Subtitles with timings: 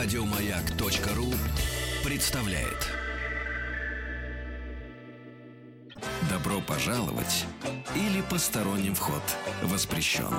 [0.00, 1.34] Радиомаяк.ру
[2.04, 2.88] представляет.
[6.30, 7.44] Добро пожаловать
[7.96, 9.22] или посторонним вход
[9.60, 10.32] воспрещен.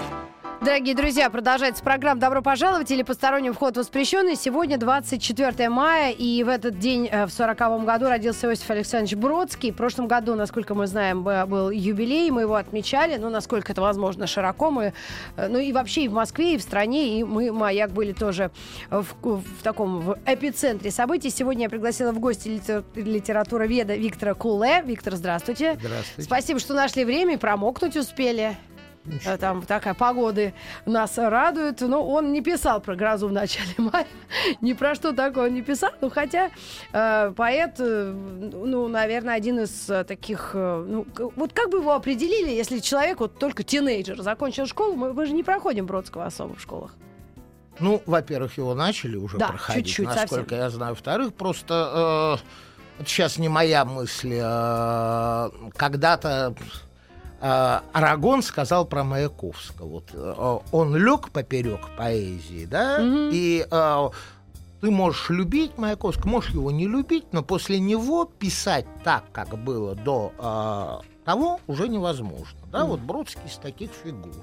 [0.62, 4.36] Дорогие друзья, продолжается программа «Добро пожаловать» или «Посторонний вход воспрещенный».
[4.36, 9.71] Сегодня 24 мая, и в этот день, э, в 40 году, родился Иосиф Александрович Бродский.
[9.71, 14.28] В прошлом году, насколько мы знаем, был юбилей, мы его отмечали, ну, насколько это возможно,
[14.28, 14.70] широко.
[14.70, 14.93] Мы,
[15.38, 18.52] э, ну, и вообще и в Москве, и в стране, и мы, Маяк, были тоже
[18.89, 21.30] в, в таком в эпицентре событий.
[21.30, 24.82] Сегодня я пригласила в гости литер, литературоведа Виктора Куле.
[24.86, 25.78] Виктор, здравствуйте.
[25.80, 26.21] Здравствуйте.
[26.21, 28.57] Спасибо, что нашли время и промокнуть успели.
[29.09, 29.37] Ничего.
[29.37, 30.54] Там такая погода
[30.86, 31.81] нас радует.
[31.81, 34.08] Но он не писал про грозу в начале мая.
[34.61, 35.91] Ни про что такое не писал.
[36.02, 36.52] Ну, хотя
[36.94, 40.52] э, поэт, э, ну, наверное, один из э, таких...
[40.53, 44.95] Э, ну, вот как бы его определили, если человек вот только тинейджер закончил школу?
[44.95, 46.94] Мы, мы же не проходим Бродского особо в школах.
[47.80, 50.59] Ну, во-первых, его начали уже да, проходить, чуть-чуть, насколько совсем.
[50.59, 50.91] я знаю.
[50.94, 52.39] Во-вторых, просто...
[52.99, 54.38] Э, сейчас не моя мысль.
[54.41, 56.53] Э, когда-то
[57.41, 59.87] Арагон сказал про Маяковского.
[59.87, 63.29] Вот, э, он лег поперек поэзии, да, mm-hmm.
[63.31, 64.09] и э,
[64.81, 69.95] ты можешь любить Маяковского, можешь его не любить, но после него писать так, как было
[69.95, 72.59] до э, того, уже невозможно.
[72.71, 72.87] Да, mm-hmm.
[72.87, 74.33] вот Бродский из таких фигур.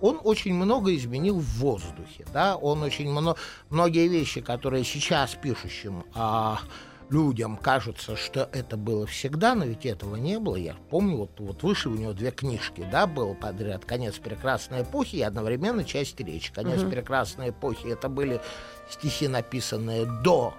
[0.00, 3.36] Он очень много изменил в воздухе, да, он очень много,
[3.68, 6.54] многие вещи, которые сейчас пишущим э,
[7.10, 10.56] людям кажется, что это было всегда, но ведь этого не было.
[10.56, 15.16] Я помню, вот, вот вышли у него две книжки, да, был подряд «Конец прекрасной эпохи»
[15.16, 16.52] и одновременно «Часть речи».
[16.52, 16.90] «Конец угу.
[16.90, 18.40] прекрасной эпохи»— это были
[18.88, 20.54] стихи, написанные до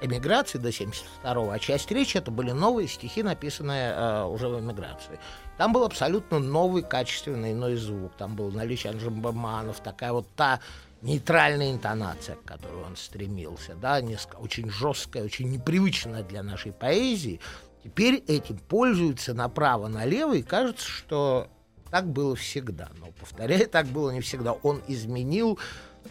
[0.00, 5.18] эмиграции, до 72-го, а «Часть речи»— это были новые стихи, написанные э, уже в эмиграции.
[5.56, 8.12] Там был абсолютно новый, качественный иной звук.
[8.18, 10.60] Там был наличие Анжембаманов, такая вот та
[11.06, 17.40] нейтральная интонация, к которой он стремился, да, несколько, очень жесткая, очень непривычная для нашей поэзии,
[17.84, 21.48] теперь этим пользуются направо-налево, и кажется, что
[21.90, 22.88] так было всегда.
[22.98, 24.52] Но, повторяю, так было не всегда.
[24.52, 25.58] Он изменил...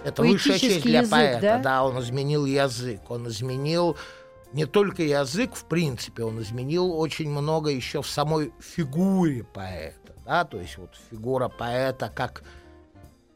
[0.04, 1.42] Это высшая честь для язык, поэта.
[1.42, 1.60] Да?
[1.60, 3.98] да, он изменил язык, он изменил
[4.52, 10.14] не только язык, в принципе, он изменил очень много еще в самой фигуре поэта.
[10.26, 10.46] Да?
[10.46, 12.44] То есть вот фигура поэта как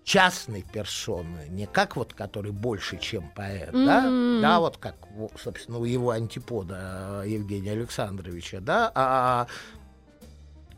[0.09, 4.41] частной персоны, не как вот, который больше, чем поэт, mm-hmm.
[4.41, 4.95] да, да, вот как,
[5.39, 9.45] собственно, у его антипода э, Евгения Александровича, да, а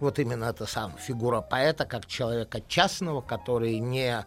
[0.01, 4.25] вот именно эта самая фигура поэта как человека частного, который не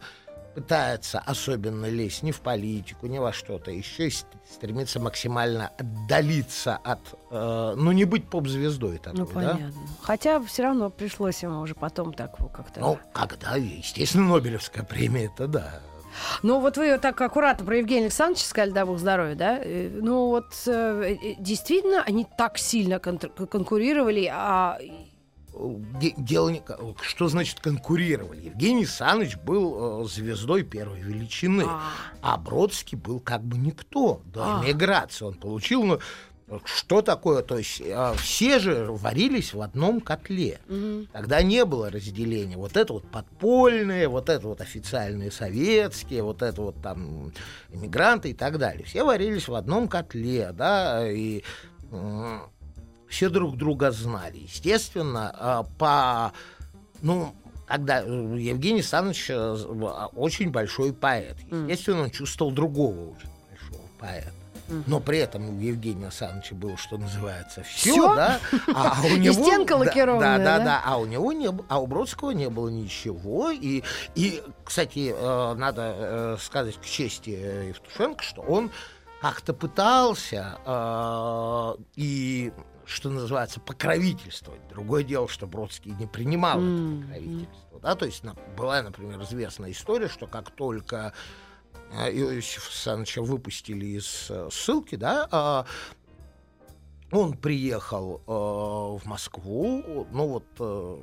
[0.55, 4.09] пытается особенно лезть ни в политику, ни во что-то, еще
[4.49, 6.99] стремится максимально отдалиться от,
[7.29, 9.67] э, ну, не быть поп-звездой такой, Ну, понятно.
[9.67, 9.93] Да?
[10.01, 12.79] Хотя все равно пришлось ему уже потом так как-то...
[12.79, 15.81] Ну, когда, естественно, Нобелевская премия, это да.
[16.43, 19.59] Ну, вот вы так аккуратно про Евгения Александровича сказали, да, бог здоровья, да?
[19.61, 24.79] Э, ну, вот э, э, действительно они так сильно конкурировали, а
[26.17, 26.61] дело не...
[27.01, 28.45] Что значит конкурировали?
[28.45, 34.59] Евгений Саныч был э, звездой первой величины, а, а Бродский был как бы никто до
[34.59, 34.63] а.
[34.63, 35.25] эмиграции.
[35.25, 35.83] Он получил...
[35.83, 35.99] Ну,
[36.63, 37.41] что такое?
[37.41, 40.59] То есть э, все же варились в одном котле.
[40.69, 41.07] Угу.
[41.11, 42.55] Тогда не было разделения.
[42.55, 47.31] Вот это вот подпольные, вот это вот официальные советские, вот это вот там
[47.71, 48.85] иммигранты и так далее.
[48.85, 51.43] Все варились в одном котле, да, и
[53.09, 54.39] все друг друга знали.
[54.39, 56.33] Естественно, а, по...
[57.01, 57.35] Ну,
[57.67, 59.53] когда э, Евгений Александрович э,
[60.15, 61.37] очень большой поэт.
[61.51, 64.31] Естественно, он чувствовал другого очень большого поэта.
[64.87, 68.39] Но при этом у Евгения Александровича было, что называется, все, да,
[68.73, 69.39] а у него...
[69.39, 72.49] И стенка лакированная, да, да, да, да, а у него не а у Бродского не
[72.49, 73.51] было ничего.
[73.51, 73.83] И,
[74.15, 78.71] и кстати, э, надо сказать к чести Евтушенко, что он
[79.21, 80.57] как-то пытался
[81.95, 82.51] и
[82.85, 84.61] что называется, покровительствовать.
[84.69, 86.97] Другое дело, что Бродский не принимал mm-hmm.
[86.97, 87.79] это покровительство.
[87.81, 87.95] Да?
[87.95, 91.13] То есть на, была, например, известная история, что как только
[91.91, 95.65] э, Иосифа Александровича выпустили из э, ссылки, да,
[97.11, 100.97] э, он приехал э, в Москву, ну вот э,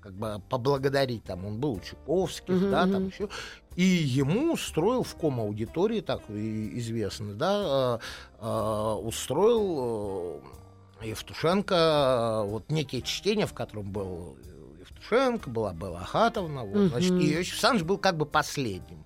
[0.00, 2.70] как бы поблагодарить там, он был у Чуковских, mm-hmm.
[2.70, 3.28] да, там еще,
[3.76, 8.00] и ему устроил в ком аудитории, так известно, да,
[8.40, 10.58] э, э, устроил э,
[11.02, 14.36] Евтушенко, вот некие чтения, в котором был
[14.80, 16.88] Евтушенко, была Белла Ахатовна, вот, угу.
[16.88, 19.04] значит, и Иосиф был как бы последним.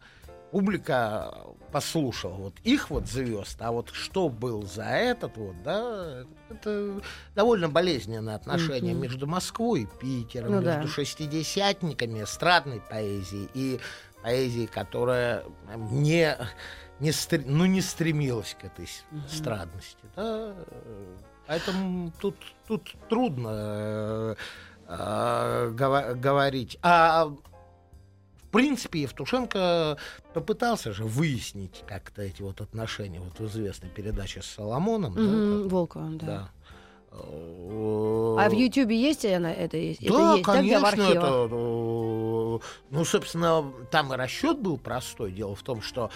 [0.50, 1.34] Публика
[1.72, 7.00] послушала вот их вот звезд, а вот что был за этот вот, да, это
[7.34, 9.02] довольно болезненное отношение угу.
[9.02, 10.88] между Москвой и Питером, ну, между да.
[10.88, 13.80] шестидесятниками, эстрадной поэзией и
[14.22, 15.44] поэзии, которая
[15.90, 16.36] не,
[17.00, 17.12] не,
[17.46, 19.20] ну, не стремилась к этой угу.
[19.28, 20.04] страдности.
[20.14, 20.54] Да?
[21.52, 22.34] Поэтому тут,
[22.66, 24.34] тут трудно э,
[24.88, 26.78] э, говорить.
[26.80, 29.98] А в принципе Евтушенко
[30.32, 35.14] попытался же выяснить как-то эти вот отношения вот в известной передаче с Соломоном.
[35.14, 36.26] Mm-hmm, да, Волковым, да.
[36.26, 36.50] да.
[37.10, 40.00] А в Ютьюбе есть она это есть?
[40.00, 41.48] Да, это есть, конечно, да, это.
[41.52, 45.32] Ну, собственно, там и расчет был простой.
[45.32, 46.10] Дело в том, что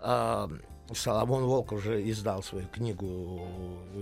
[0.00, 0.48] э,
[0.94, 3.46] Соломон Волк уже издал свою книгу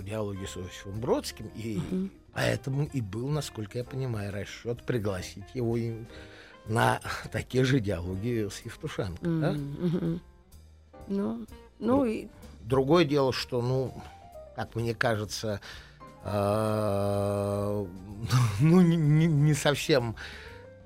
[0.03, 2.09] «Диалоги с Иосифом Бродским», и угу.
[2.33, 5.77] поэтому и был, насколько я понимаю, расчет пригласить его
[6.69, 7.01] на
[7.33, 9.25] такие же диалоги с Евтушенко.
[9.25, 9.41] Mm-hmm.
[9.41, 10.21] Да?
[11.09, 11.47] Ну,
[11.79, 12.29] ну и...
[12.63, 13.95] Другое дело, что, ну,
[14.55, 15.61] как мне кажется,
[16.23, 17.87] э,
[18.61, 20.17] ну, не, не совсем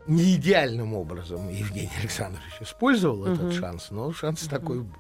[0.07, 3.35] не идеальным образом Евгений Александрович использовал mm-hmm.
[3.35, 4.51] этот шанс, но шанс mm-hmm.
[4.51, 4.97] такой был.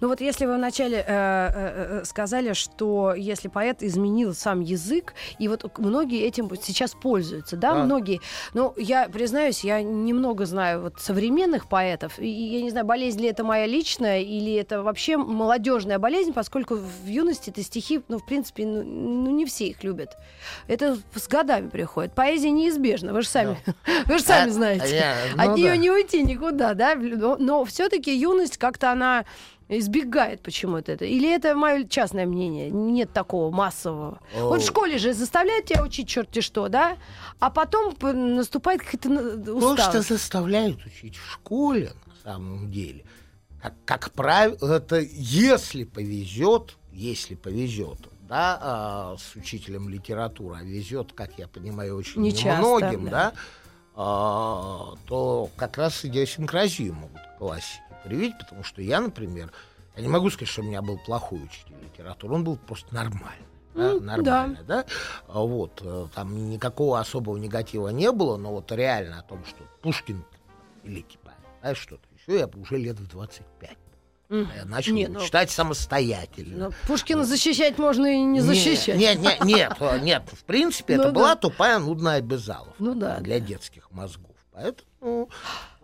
[0.00, 5.14] Ну вот если вы вначале э, э, э, сказали, что если поэт изменил сам язык,
[5.38, 7.84] и вот многие этим сейчас пользуются, да, да.
[7.84, 8.20] многие.
[8.54, 13.28] Но я признаюсь, я немного знаю вот современных поэтов, и я не знаю, болезнь ли
[13.28, 18.26] это моя личная, или это вообще молодежная болезнь, поскольку в юности это стихи, ну, в
[18.26, 20.16] принципе, ну, ну не все их любят.
[20.66, 22.14] Это с годами приходит.
[22.14, 23.74] Поэзия неизбежна, вы же сами, да.
[24.06, 24.96] вы же сами а, знаете.
[24.96, 25.54] Я, ну, От да.
[25.54, 29.24] нее не уйти никуда, да, но, но все-таки юность как-то она
[29.68, 31.04] избегает почему-то это.
[31.04, 32.70] Или это мое частное мнение?
[32.70, 34.20] Нет такого массового.
[34.34, 34.48] О.
[34.48, 36.96] Вот в школе же заставляют тебя учить черти что, да?
[37.38, 39.08] А потом наступает какая-то
[39.54, 39.84] усталость.
[39.84, 43.04] То, что заставляют учить в школе, на самом деле,
[43.60, 47.98] как, как правило, это если повезет, если повезет,
[48.28, 53.32] да, а, с учителем литературы, а везет, как я понимаю, очень Не часто, да, да
[53.94, 59.52] а, то как раз идиосинкразию могут классики привить, потому что я, например,
[59.96, 63.46] я не могу сказать, что у меня был плохой учитель литературы, он был просто нормальный.
[63.74, 64.82] Да, нормально, да.
[64.82, 64.86] да?
[65.28, 69.64] А вот, э, там никакого особого негатива не было, но вот реально о том, что
[69.80, 70.24] Пушкин
[70.82, 73.70] великий поэт, знаешь, что-то еще, я уже лет в 25.
[74.28, 74.48] Mm.
[74.56, 76.68] Я начал нет, ну, читать самостоятельно.
[76.68, 78.96] Ну, Пушкина защищать можно и не защищать.
[78.96, 80.22] Нет, нет, нет, нет, нет.
[80.32, 84.31] В принципе, это ну была тупая, нудная Безалов ну, да, для детских мозгов.
[84.52, 85.28] Поэтому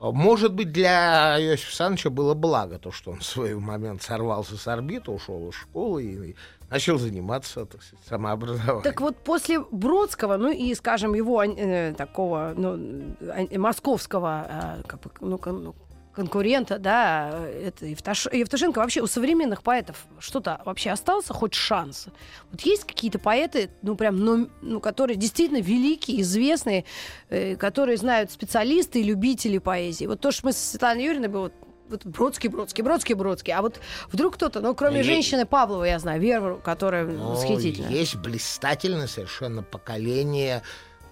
[0.01, 4.69] может быть, для Иосифа Александровича было благо то, что он в свой момент сорвался с
[4.69, 6.37] орбиты, ушел из школы и
[6.71, 8.83] начал заниматься так сказать, самообразованием.
[8.83, 13.17] Так вот, после Бродского, ну и, скажем, его э, такого ну,
[13.59, 15.75] московского, э, как бы, ну, ну
[16.19, 18.27] конкурента, да, это Евтуш...
[18.33, 22.09] Евтушенко, вообще у современных поэтов что-то вообще остался, хоть шанс?
[22.51, 26.85] Вот есть какие-то поэты, ну, прям, ну, ну которые действительно великие, известные,
[27.29, 30.07] э, которые знают специалисты и любители поэзии.
[30.07, 31.53] Вот то, что мы с Светланой Юрьевной было
[31.89, 33.53] вот Бродский, Бродский, Бродский, Бродский.
[33.53, 33.81] А вот
[34.11, 35.09] вдруг кто-то, ну, кроме есть...
[35.09, 37.91] женщины Павлова, я знаю, Веру, которая ну, восхитительная.
[37.91, 40.63] Есть блистательное совершенно поколение,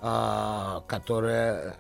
[0.02, 1.76] э, которое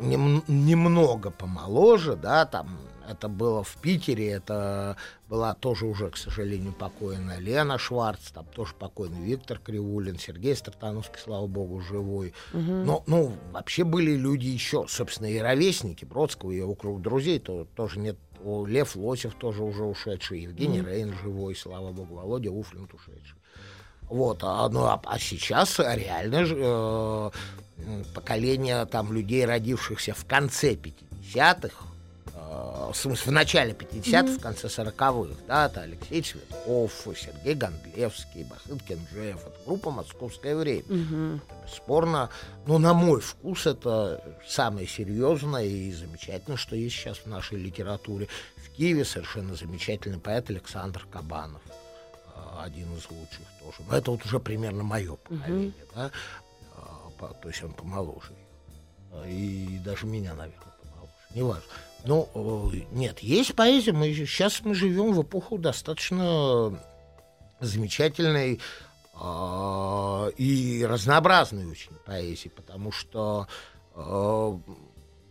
[0.00, 2.78] нем, немного помоложе, да, там
[3.08, 4.96] это было в Питере, это
[5.28, 11.18] была тоже уже, к сожалению, покойная Лена Шварц, там тоже покойный Виктор Кривулин, Сергей Стартановский,
[11.18, 12.34] слава богу, живой.
[12.52, 12.60] Угу.
[12.60, 17.66] Но, ну, вообще были люди еще, собственно, и ровесники Бродского, и его круг друзей, то
[17.76, 18.16] тоже нет.
[18.44, 20.88] Лев Лосев тоже уже ушедший, Евгений угу.
[20.88, 23.36] Рейн живой, слава богу, Володя Уфлинт ушедший.
[24.12, 27.30] Вот, а, ну, а, а сейчас реально э,
[28.12, 31.86] поколение там людей, родившихся в конце 50-х,
[32.34, 34.38] э, в смысле, в начале 50-х, mm-hmm.
[34.38, 40.82] в конце 40-х, да, это Алексей Цветков, Сергей Гондлевский, Бахыт Кенджеев, это группа «Московское время».
[40.82, 41.40] Mm-hmm.
[41.64, 42.28] бесспорно,
[42.66, 48.28] но на мой вкус это самое серьезное и замечательное, что есть сейчас в нашей литературе.
[48.56, 51.62] В Киеве совершенно замечательный поэт Александр Кабанов
[52.58, 53.76] один из лучших тоже.
[53.88, 55.72] Но это вот уже примерно мое поколение.
[55.94, 56.10] Uh-huh.
[56.10, 56.10] Да?
[57.30, 58.32] то есть он помоложе.
[59.26, 61.12] И даже меня, наверное, помоложе.
[61.34, 61.62] Неважно.
[62.04, 63.92] Но э, нет, есть поэзия.
[63.92, 66.78] Мы, сейчас мы живем в эпоху достаточно
[67.60, 68.60] замечательной
[69.14, 73.46] э, и разнообразной очень поэзии, потому что
[73.94, 74.58] э,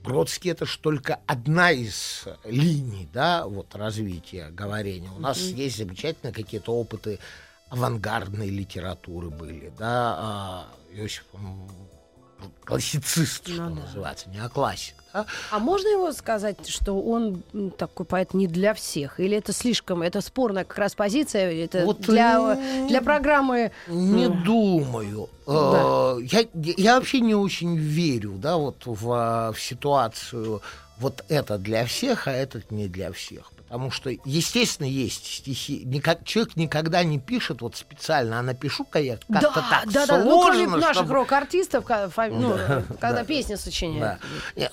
[0.03, 5.09] Бродский это же только одна из линий, да, вот развития говорения.
[5.11, 5.53] У нас mm-hmm.
[5.53, 7.19] есть замечательные какие-то опыты
[7.69, 11.25] авангардной литературы были, да, а Иосиф
[12.65, 13.69] классицист, ну, что да.
[13.69, 14.95] называется, не классик.
[15.13, 15.25] Да?
[15.51, 17.43] А можно его сказать, что он
[17.77, 19.19] такой поэт не для всех?
[19.19, 23.71] Или это слишком, это спорная как раз позиция, это вот для, не, для программы...
[23.87, 24.43] Не ну...
[24.43, 25.29] думаю.
[25.45, 26.15] Да.
[26.15, 30.61] Э, я, я вообще не очень верю да, вот в, в ситуацию
[30.97, 33.51] вот это для всех, а этот не для всех.
[33.71, 35.83] Потому что, естественно, есть стихи.
[35.85, 40.17] Никак, человек никогда не пишет вот специально, а напишу-ка я как-то да, так да, сложно.
[40.17, 40.81] Да, ну, кроме чтобы...
[40.81, 41.85] наших рок-артистов,
[42.31, 44.19] ну, да, когда да, песни сочиняют.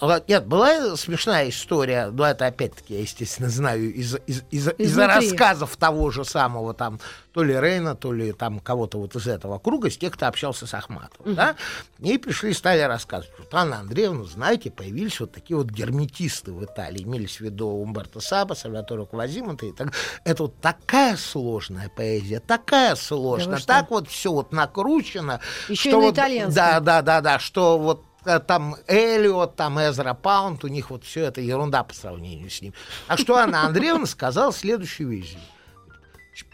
[0.00, 0.20] Да.
[0.26, 5.76] Нет, была смешная история, но это опять-таки я, естественно, знаю из, из, из, из рассказов
[5.76, 6.98] того же самого там
[7.32, 10.66] то ли Рейна, то ли там кого-то вот из этого круга, с тех, кто общался
[10.66, 11.36] с Ахматовым, uh-huh.
[11.36, 11.56] да,
[11.98, 16.64] и пришли и стали рассказывать, что Анна Андреевна, знаете, появились вот такие вот герметисты в
[16.64, 19.92] Италии, имелись в виду Умберто Саба, Сальваторе Квазимонта и так.
[20.24, 25.40] Это вот такая сложная поэзия, такая сложная, да так вот все вот накручено.
[25.68, 26.54] Еще что и на вот, итальянском.
[26.54, 31.04] Да, да, да, да, что вот э, там Эллиот, там Эзра Паунд, у них вот
[31.04, 32.72] все это ерунда по сравнению с ним.
[33.06, 35.36] А что Анна Андреевна сказала следующую вещь.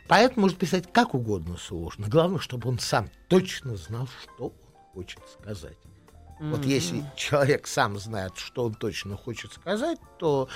[0.09, 2.09] Поэт может писать как угодно сложно.
[2.09, 4.53] Главное, чтобы он сам точно знал, что он
[4.93, 5.79] хочет сказать.
[6.41, 6.51] Mm-hmm.
[6.51, 10.49] Вот если человек сам знает, что он точно хочет сказать, то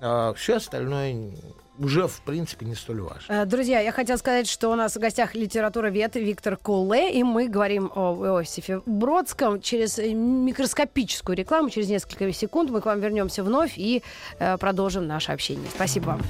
[0.00, 1.34] э, все остальное
[1.78, 3.32] уже, в принципе, не столь важно.
[3.32, 7.22] Э, друзья, я хотела сказать, что у нас в гостях литература вет Виктор Куле, и
[7.24, 11.70] мы говорим о Иосифе Бродском через микроскопическую рекламу.
[11.70, 14.02] Через несколько секунд мы к вам вернемся вновь и
[14.38, 15.68] э, продолжим наше общение.
[15.74, 16.20] Спасибо вам.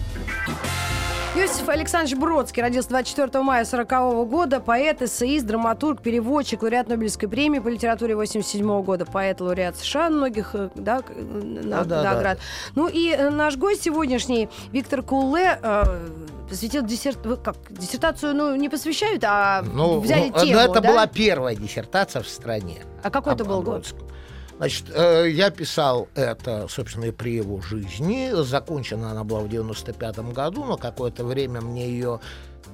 [1.35, 4.61] Иосиф Александрович Бродский родился 24 мая 40 года.
[4.61, 9.07] Поэт, эссеист, драматург, переводчик, лауреат Нобелевской премии по литературе 87 года.
[9.07, 12.37] Поэт, лауреат США, многих э, да, на, да, наград.
[12.37, 12.73] Да.
[12.75, 15.85] Ну и э, наш гость сегодняшний, Виктор Куле, э,
[16.51, 17.19] посвятил диссерт...
[17.43, 20.89] как, диссертацию, ну, не посвящают, а ну, взяли ну, тему, Но это да?
[20.91, 22.83] была первая диссертация в стране.
[23.03, 23.87] А какой это был год?
[24.62, 28.31] Значит, э, я писал это, собственно, и при его жизни.
[28.45, 32.21] Закончена она была в 95 году, но какое-то время мне ее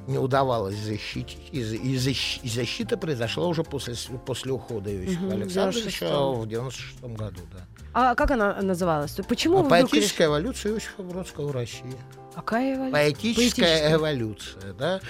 [0.07, 1.49] не удавалось защитить.
[1.51, 3.95] И, и, защ, и защита произошла уже после,
[4.27, 7.41] после ухода Иосифа угу, Александровича в 96 году.
[7.55, 7.65] Да.
[7.95, 9.13] А как она называлась?
[9.27, 10.27] Почему а Поэтическая решили...
[10.27, 11.97] эволюция Иосифа Бродского в России.
[12.35, 12.93] Какая эволюция?
[12.93, 13.95] Поэтическая, Поэтическая.
[13.95, 15.01] эволюция, да.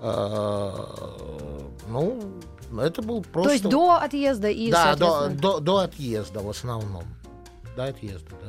[0.00, 1.16] А,
[1.88, 2.20] ну,
[2.80, 3.48] это был просто...
[3.48, 7.04] То есть до отъезда и, Да, до, до, до отъезда в основном.
[7.76, 8.48] До отъезда, да.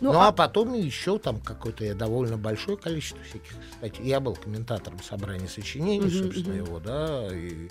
[0.00, 0.28] Ну, ну а...
[0.28, 4.04] а потом еще там какое-то довольно большое количество всяких статей.
[4.04, 7.68] Я был комментатором собрания сочинений, uh собственно, uh его, да, и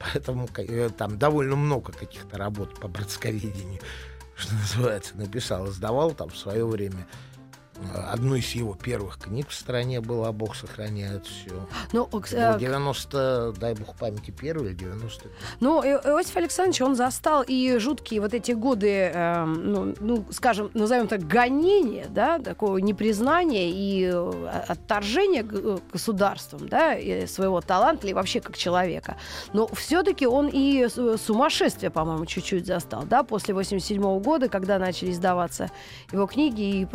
[0.00, 3.80] поэтому э, там довольно много каких-то работ по братсковедению,
[4.36, 7.06] что называется, написал, сдавал там в свое время
[8.06, 11.66] одну из его первых книг в стране была «Бог сохраняет все».
[11.92, 15.28] Ну, э, 90, дай бог памяти, первый или 90
[15.60, 21.08] Ну, Иосиф Александрович, он застал и жуткие вот эти годы, э, ну, ну, скажем, назовем
[21.08, 26.94] так, гонения, да, такого непризнания и э, отторжения э, государством, да,
[27.26, 29.16] своего таланта или вообще как человека.
[29.52, 35.10] Но все-таки он и сумасшествие, по-моему, чуть-чуть застал, да, после 87 -го года, когда начали
[35.10, 35.70] издаваться
[36.12, 36.86] его книги и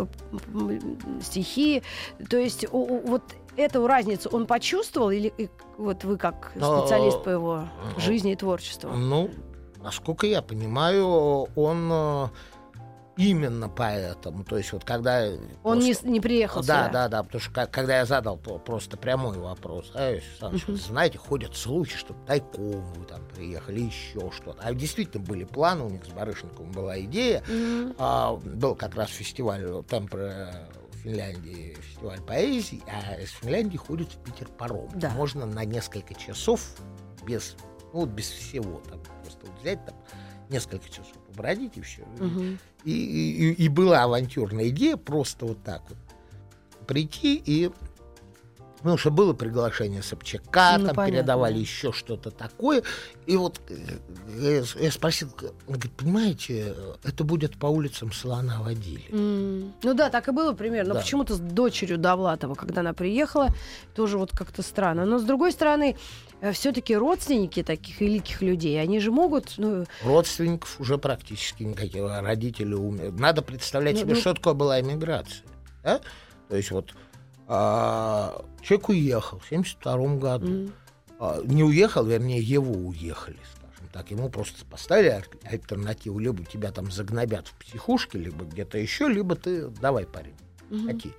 [1.22, 1.84] стихи.
[2.30, 3.24] То есть вот
[3.58, 5.34] эту разницу он почувствовал или
[5.78, 7.64] вот вы как специалист по его
[7.98, 8.90] жизни и творчеству?
[8.92, 9.30] Ну,
[9.82, 12.28] насколько я понимаю, он э,
[13.20, 14.46] именно поэтому.
[14.46, 15.28] То есть вот когда...
[15.64, 16.08] Он просто...
[16.08, 16.90] не, не приехал Да, сюда.
[16.90, 20.76] да, да, потому что когда я задал просто прямой вопрос, а, uh-huh.
[20.76, 24.58] знаете, ходят слухи, что тайком вы там приехали, еще что-то.
[24.62, 27.42] А действительно были планы, у них с Барышниковым была идея.
[27.42, 27.94] Uh-huh.
[27.98, 34.18] А, был как раз фестиваль темпра в Финляндии, фестиваль поэзии, а из Финляндии ходит в
[34.24, 34.90] Питер паром.
[34.96, 35.10] Да.
[35.10, 36.62] Можно на несколько часов
[37.28, 37.58] без,
[37.92, 39.96] ну, вот без всего, там, просто взять там
[40.50, 42.02] несколько часов побродить и все.
[42.20, 42.44] Угу.
[42.84, 45.98] И, и, и была авантюрная идея просто вот так вот
[46.86, 47.72] прийти и
[48.80, 51.18] Потому что было приглашение Собчака, ну, там понятно.
[51.18, 52.82] передавали еще что-то такое.
[53.26, 53.60] И вот
[54.38, 55.30] я, я спросил,
[55.68, 59.04] он говорит, понимаете, это будет по улицам слона водили.
[59.10, 59.72] Mm.
[59.84, 60.94] Ну да, так и было примерно.
[60.94, 61.00] Да.
[61.00, 63.50] Но почему-то с дочерью Довлатова, когда она приехала,
[63.96, 65.06] тоже вот как-то странно.
[65.06, 69.56] Но с другой стороны, э, все-таки родственники таких великих людей, они же могут...
[69.58, 69.86] Ну...
[70.04, 72.04] Родственников уже практически никаких.
[72.04, 73.10] Родители умерли.
[73.10, 74.20] Надо представлять ну, себе, ну...
[74.20, 75.46] что такое была эмиграция.
[75.84, 76.02] Да?
[76.48, 76.94] То есть вот
[77.48, 80.48] а, человек уехал в 72 году.
[80.48, 80.72] Mm.
[81.20, 84.12] А, не уехал, вернее, его уехали, скажем так.
[84.12, 86.20] Ему просто поставили альтернативу.
[86.20, 90.36] Либо тебя там загнобят в психушке, либо где-то еще, либо ты давай, парень,
[90.70, 91.14] mm-hmm.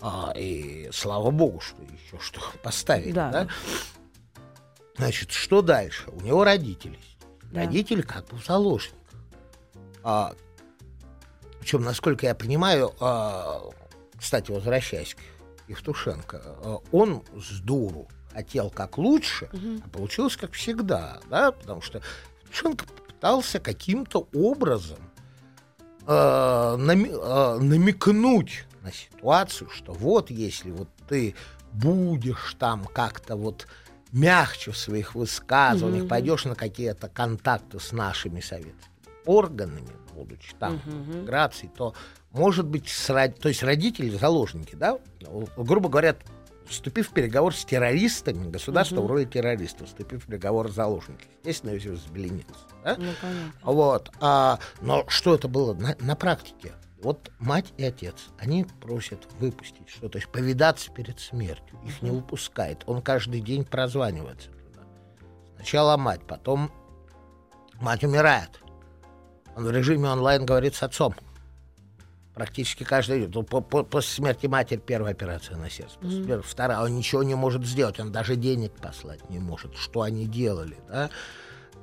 [0.00, 3.12] А, и слава богу, что еще что поставили.
[3.12, 3.30] Да.
[3.30, 3.48] да?
[4.96, 6.10] Значит, что дальше?
[6.10, 6.98] У него родители.
[7.52, 7.60] Да.
[7.60, 8.96] Родители как бы в заложниках.
[10.02, 10.34] А,
[11.60, 13.62] причем, насколько я понимаю, а,
[14.16, 19.82] кстати, возвращаясь к Евтушенко, а, он с дуру хотел как лучше, угу.
[19.84, 22.02] а получилось как всегда, да, потому что
[22.44, 24.98] Евтушенко пытался каким-то образом
[26.06, 31.34] э, нами, э, намекнуть на ситуацию, что вот если вот ты
[31.72, 33.66] будешь там как-то вот
[34.16, 36.08] мягче в своих высказываниях, mm-hmm.
[36.08, 38.94] пойдешь на какие-то контакты с нашими советскими
[39.26, 41.02] органами, будучи там mm-hmm.
[41.02, 41.94] в миграции, то
[42.32, 44.98] может быть, с, то есть родители, заложники, да,
[45.56, 46.16] грубо говоря,
[46.68, 49.06] вступив в переговор с террористами, государство угу.
[49.06, 51.30] в роли террориста, вступив в переговор с заложниками.
[51.44, 52.50] Естественно, Иосиф взбеленился.
[52.84, 52.96] Да?
[52.98, 53.12] Ну,
[53.62, 54.10] Вот.
[54.20, 56.72] А, но что это было на, на практике?
[57.02, 61.78] Вот мать и отец, они просят выпустить что, то есть повидаться перед смертью.
[61.84, 62.82] Их не выпускает.
[62.86, 64.82] Он каждый день прозванивается туда.
[65.56, 66.72] Сначала мать, потом
[67.80, 68.60] мать умирает.
[69.56, 71.14] Он в режиме онлайн говорит с отцом
[72.36, 73.30] практически каждый день.
[73.34, 76.42] Ну, по, по, после смерти матери первая операция на сердце, после mm-hmm.
[76.42, 76.80] вторая.
[76.80, 79.74] Он ничего не может сделать, он даже денег послать не может.
[79.74, 81.08] Что они делали, да?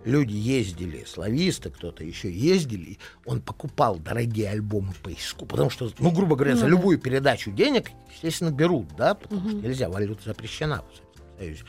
[0.06, 6.12] Люди ездили, слависты, кто-то еще ездили, он покупал дорогие альбомы по иску, потому что, ну,
[6.12, 6.60] грубо говоря, mm-hmm.
[6.60, 9.50] за любую передачу денег, естественно, берут, да, потому mm-hmm.
[9.50, 11.64] что нельзя, валюта запрещена в Советском Союзе.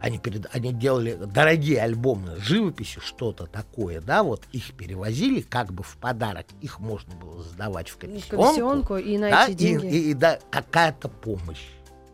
[0.00, 5.72] Они, перед, они делали дорогие альбомы с живописью, что-то такое, да, вот их перевозили как
[5.72, 8.36] бы в подарок, их можно было сдавать в комиссионку.
[8.36, 9.86] В комиссионку и на да, эти деньги.
[9.86, 11.66] И, и, и да, какая-то помощь,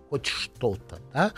[0.08, 1.32] хоть что-то, да.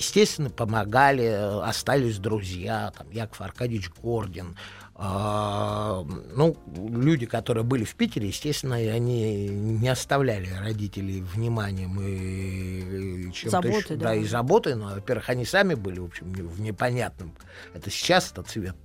[0.00, 4.56] Естественно, помогали, э, остались друзья, там, Яков Аркадьевич Гордин,
[4.94, 13.32] а, ну, люди, которые были в Питере, естественно, они не оставляли родителей вниманием и, и
[13.34, 14.04] чем-то заботы, еще, да.
[14.06, 17.34] да, и заботы, но, во-первых, они сами были, в общем, в непонятном.
[17.74, 18.76] Это сейчас это цвет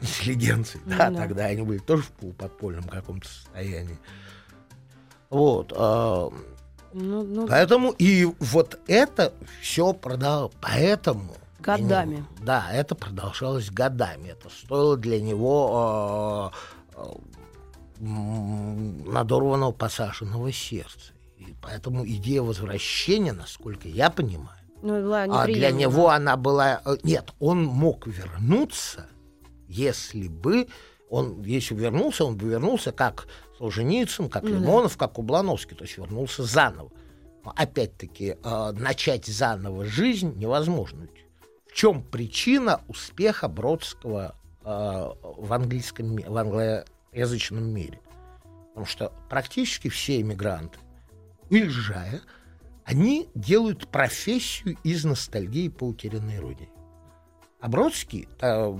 [0.00, 3.98] интеллигенции, ну, да, да, тогда они были тоже в полуподпольном каком-то состоянии.
[5.28, 5.74] Вот.
[5.76, 6.32] А,
[6.94, 7.46] ну, ну...
[7.48, 11.34] Поэтому и вот это все продал, поэтому
[11.64, 12.16] Годами.
[12.16, 14.28] Ему, да, это продолжалось годами.
[14.28, 16.52] Это стоило для него
[16.94, 21.12] э, э, надорванного посаженного сердца.
[21.38, 26.82] И поэтому идея возвращения, насколько я понимаю, ну, а для него она была...
[26.84, 29.06] Э, нет, он мог вернуться,
[29.66, 30.68] если бы
[31.08, 33.26] он, если вернулся, он бы вернулся как
[33.58, 36.90] Солженицын, как ну, Лимонов, как Кублановский, то есть вернулся заново.
[37.44, 41.06] Но опять-таки, э, начать заново жизнь невозможно
[41.74, 48.00] чем причина успеха Бродского э, в, английском, в англоязычном мире?
[48.68, 50.78] Потому что практически все иммигранты,
[51.50, 52.22] уезжая,
[52.84, 56.70] они делают профессию из ностальгии по утерянной родине.
[57.68, 58.74] Бродский, э,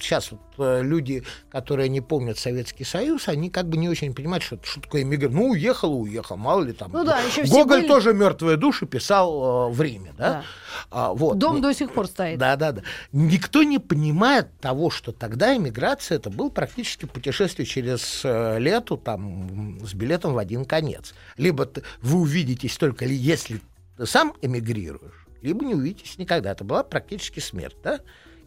[0.00, 4.44] сейчас вот э, люди, которые не помнят Советский Союз, они как бы не очень понимают,
[4.44, 5.34] что, что такое эмигрант.
[5.34, 6.92] Ну, уехал уехал, мало ли там.
[6.92, 7.88] Ну, да, еще Гоголь были...
[7.88, 10.32] тоже «Мертвые души» писал э, в Риме, да?
[10.32, 10.44] да.
[10.90, 11.38] А, вот.
[11.38, 12.38] Дом до сих пор стоит.
[12.38, 12.82] Да, да, да.
[13.12, 19.84] Никто не понимает того, что тогда эмиграция это был практически путешествие через э, лету там
[19.84, 21.14] с билетом в один конец.
[21.36, 21.68] Либо
[22.02, 23.60] вы увидитесь только если
[23.96, 26.52] ты сам эмигрируешь, либо не увидитесь никогда.
[26.52, 28.00] Это была практически смерть, да?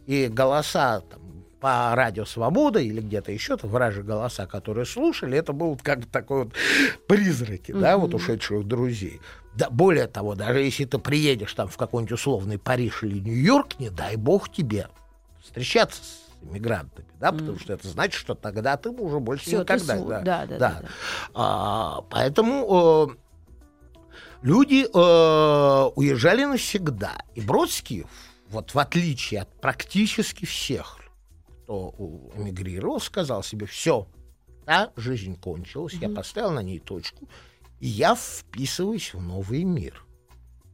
[0.06, 1.20] И голоса там,
[1.64, 6.06] по радио «Свобода» или где-то еще, то вражьи голоса, которые слушали, это был как бы
[6.06, 6.52] такой вот
[7.08, 7.80] призраки, mm-hmm.
[7.80, 9.22] да, вот ушедших друзей.
[9.54, 13.88] Да, более того, даже если ты приедешь там в какой-нибудь условный Париж или Нью-Йорк, не
[13.88, 14.88] дай бог тебе
[15.42, 17.38] встречаться с иммигрантами, да, mm.
[17.38, 19.96] потому что это значит, что тогда ты уже больше Всё, никогда.
[19.96, 20.04] Ты...
[20.04, 20.58] Да, да, да, да.
[20.58, 20.88] да.
[21.32, 23.16] А, поэтому э,
[24.44, 27.16] люди э, уезжали навсегда.
[27.34, 28.04] И Бродский,
[28.50, 30.98] вот в отличие от практически всех,
[31.48, 31.94] кто
[32.36, 34.06] эмигрировал, сказал себе, все,
[34.66, 36.10] да, жизнь кончилась, mm-hmm.
[36.10, 37.28] я поставил на ней точку,
[37.80, 40.04] и я вписываюсь в новый мир.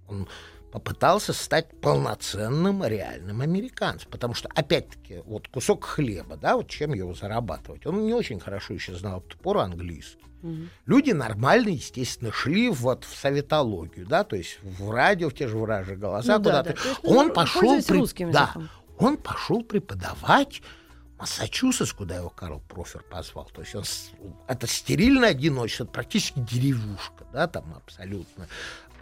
[0.09, 0.29] Он
[0.73, 4.11] попытался стать полноценным реальным американцем.
[4.11, 7.87] Потому что, опять-таки, вот кусок хлеба, да, вот чем его зарабатывать.
[7.87, 10.30] Он не очень хорошо еще знал топор английский.
[10.43, 10.57] Угу.
[10.87, 15.57] Люди нормально, естественно, шли вот в советологию, да, то есть в радио, в те же
[15.57, 16.75] вражьи голоса, ну, куда-то.
[16.75, 17.09] Да, да.
[17.11, 18.33] Он пошел, при...
[18.33, 18.55] да,
[18.99, 20.63] он пошел преподавать
[21.19, 23.51] Массачусетс, куда его Карл Профер позвал.
[23.53, 23.85] То есть он,
[24.49, 28.49] это стерильное одиночество, практически деревушка, да, там абсолютно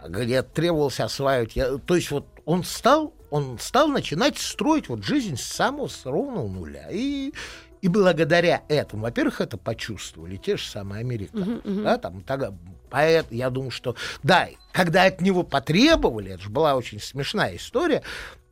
[0.07, 1.55] где требовалось осваивать.
[1.55, 6.05] Я, то есть вот он стал, он стал начинать строить вот жизнь с самого с
[6.05, 6.87] ровного нуля.
[6.91, 7.33] И,
[7.81, 11.49] и благодаря этому, во-первых, это почувствовали те же самые американцы.
[11.49, 11.83] Uh-huh, uh-huh.
[11.83, 12.53] Да, там, тогда,
[12.89, 18.03] поэт, я думаю, что да, когда от него потребовали, это же была очень смешная история,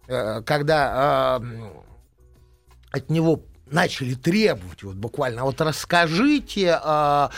[0.07, 1.69] э, когда э,
[2.91, 6.79] от него начали требовать, вот буквально, вот расскажите...
[6.83, 7.29] Э,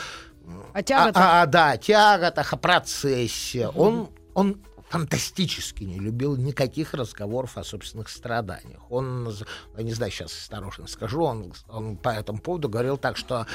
[0.73, 1.23] о тяготах.
[1.23, 3.67] А, а, да, о тяготах, о процессе.
[3.67, 3.81] Угу.
[3.81, 8.81] Он, он фантастически не любил никаких разговоров о собственных страданиях.
[8.89, 9.31] Он,
[9.77, 13.45] я не знаю, сейчас осторожно скажу, он, он по этому поводу говорил так, что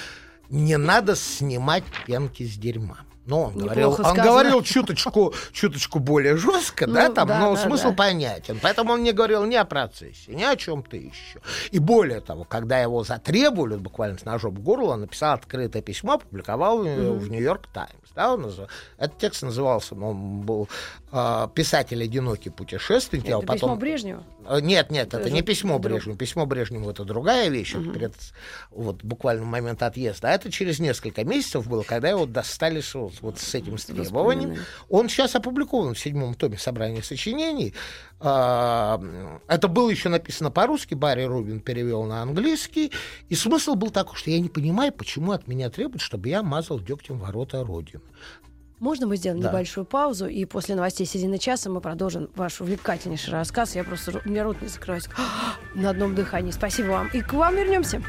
[0.48, 3.00] не надо снимать пенки с дерьма.
[3.26, 7.62] Ну, он говорил, он говорил чуточку, чуточку более жестко, ну, да, там, да, но да,
[7.62, 7.94] смысл да.
[7.94, 8.58] понятен.
[8.62, 11.40] Поэтому он не говорил ни о процессе, ни о чем-то еще.
[11.70, 16.14] И более того, когда его затребовали, буквально с ножом в горло, он написал открытое письмо,
[16.14, 17.18] опубликовал mm-hmm.
[17.18, 17.92] в Нью-Йорк Таймс.
[18.14, 18.68] Да, он назыв...
[18.96, 20.68] Этот текст назывался, он был
[21.10, 23.24] э, писатель одинокий путешественник.
[23.24, 23.54] Это потом...
[23.54, 24.22] письмо Брежневу?
[24.46, 25.94] А, нет, нет, это, это не письмо друг...
[25.94, 26.16] Брежневу.
[26.16, 27.90] Письмо Брежневу это другая вещь, угу.
[27.90, 28.14] перед
[28.70, 30.28] вот буквально момент отъезда.
[30.28, 34.56] А это через несколько месяцев было, когда его достали с, вот с этим требованием.
[34.88, 37.74] Он сейчас опубликован в седьмом томе собрания сочинений.
[38.20, 39.00] А,
[39.48, 42.92] это было еще написано по-русски, Барри Рубин перевел на английский.
[43.28, 46.80] И смысл был такой, что я не понимаю, почему от меня требуют, чтобы я мазал
[46.80, 48.02] дегтем ворота Родины.
[48.80, 49.48] Можно мы сделаем да.
[49.48, 53.74] небольшую паузу, и после новостей середины часа мы продолжим ваш увлекательнейший рассказ.
[53.74, 55.10] Я просто, у меня рот не закрывается
[55.74, 56.50] на одном дыхании.
[56.50, 57.08] Спасибо вам.
[57.08, 58.02] И к вам вернемся.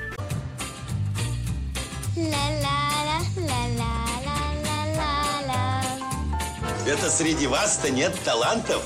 [6.86, 8.84] Это среди вас-то нет талантов?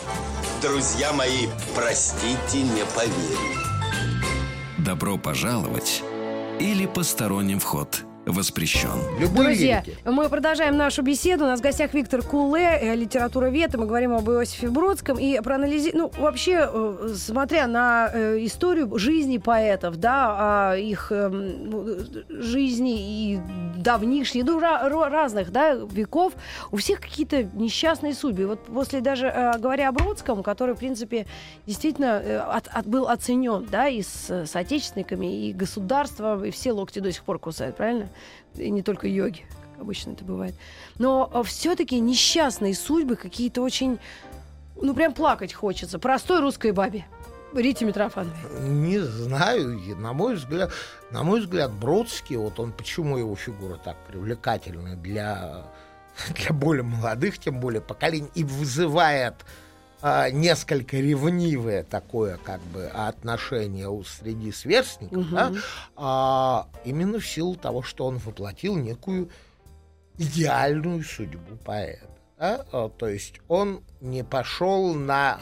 [0.61, 3.59] Друзья мои, простите, не поверю.
[4.77, 6.01] Добро пожаловать
[6.59, 8.89] или посторонним вход– воспрещен.
[9.19, 9.97] Любой Друзья, лирики.
[10.05, 11.45] мы продолжаем нашу беседу.
[11.45, 13.77] У нас в гостях Виктор Куле, э, литература вета.
[13.77, 15.17] Мы говорим об Иосифе Бродском.
[15.17, 21.97] И проанализируем, ну, вообще, э, смотря на э, историю жизни поэтов, да, их эм, ну,
[22.29, 23.39] жизни и
[23.77, 26.33] давнишней, ну, разных, да, веков,
[26.71, 28.47] у всех какие-то несчастные судьбы.
[28.47, 31.25] Вот после даже, говоря о Бродском, который, в принципе,
[31.65, 37.11] действительно от, от, был оценен, да, и с соотечественниками, и государством, и все локти до
[37.11, 38.09] сих пор кусают, правильно?
[38.55, 40.55] И не только йоги, как обычно это бывает.
[40.97, 43.99] Но а, все-таки несчастные судьбы какие-то очень,
[44.75, 45.99] ну прям плакать хочется.
[45.99, 47.05] Простой русской бабе.
[47.53, 48.37] Рите Митрофановой?
[48.61, 49.79] Не знаю.
[49.97, 50.71] На мой взгляд,
[51.11, 55.65] на мой взгляд, Бродский, вот он почему его фигура так привлекательна для,
[56.35, 59.35] для более молодых, тем более поколений, и вызывает
[60.01, 65.35] а, несколько ревнивое такое как бы отношение у среди сверстников, угу.
[65.35, 65.53] да,
[65.95, 69.29] а, именно в силу того, что он воплотил некую
[70.17, 72.07] идеальную судьбу поэта.
[72.37, 72.65] Да?
[72.71, 75.41] А, то есть он не пошел на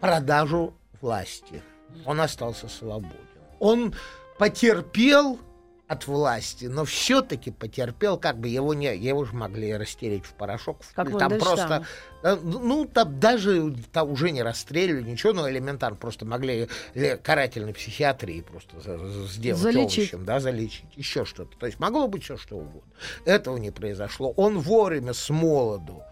[0.00, 1.62] продажу власти,
[2.04, 3.16] он остался свободен.
[3.58, 3.94] Он
[4.38, 5.40] потерпел
[5.88, 10.78] от власти, но все-таки потерпел, как бы его не, его же могли растереть в порошок.
[10.94, 11.86] Как там просто,
[12.22, 16.68] да, ну там даже там уже не расстреливали ничего, но элементарно просто могли
[17.22, 20.12] карательной психиатрии просто сделать залечить.
[20.12, 21.56] овощем, да, залечить, еще что-то.
[21.56, 22.90] То есть могло быть все что угодно.
[23.24, 24.32] Этого не произошло.
[24.36, 26.02] Он вовремя с молоду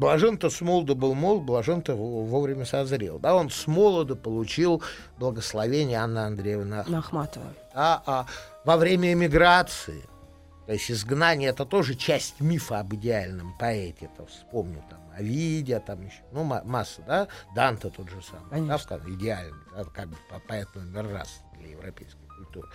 [0.00, 3.18] Блажен-то с молоду был молод, блажен-то вовремя созрел.
[3.18, 4.82] Да, он с молоду получил
[5.18, 7.52] благословение Анны Андреевны Ахматовой.
[7.74, 8.26] А, а
[8.64, 10.02] во время эмиграции,
[10.64, 14.06] то есть изгнание, это тоже часть мифа об идеальном поэте.
[14.06, 18.98] Это вспомню там Овидия, там еще, ну, масса, да, Данте тот же самый, Конечно.
[18.98, 20.16] да, идеальный, да, как бы
[20.48, 22.68] поэт номер раз для европейской культуры.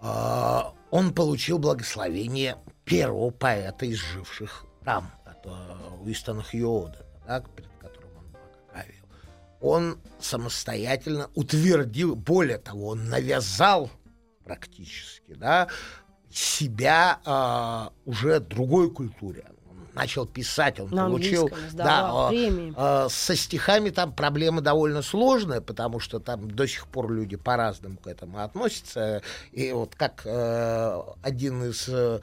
[0.00, 5.10] А, он получил благословение первого поэта из живших там,
[6.02, 9.04] Уистона Хьюода, да, перед которым он благоговел,
[9.60, 13.90] он самостоятельно утвердил, более того, он навязал
[14.44, 15.68] практически, да,
[16.30, 19.46] себя э, уже другой культуре.
[19.70, 26.00] Он начал писать, он На получил да, э, со стихами там проблема довольно сложная, потому
[26.00, 29.22] что там до сих пор люди по-разному к этому относятся.
[29.52, 32.20] И вот как э, один из э,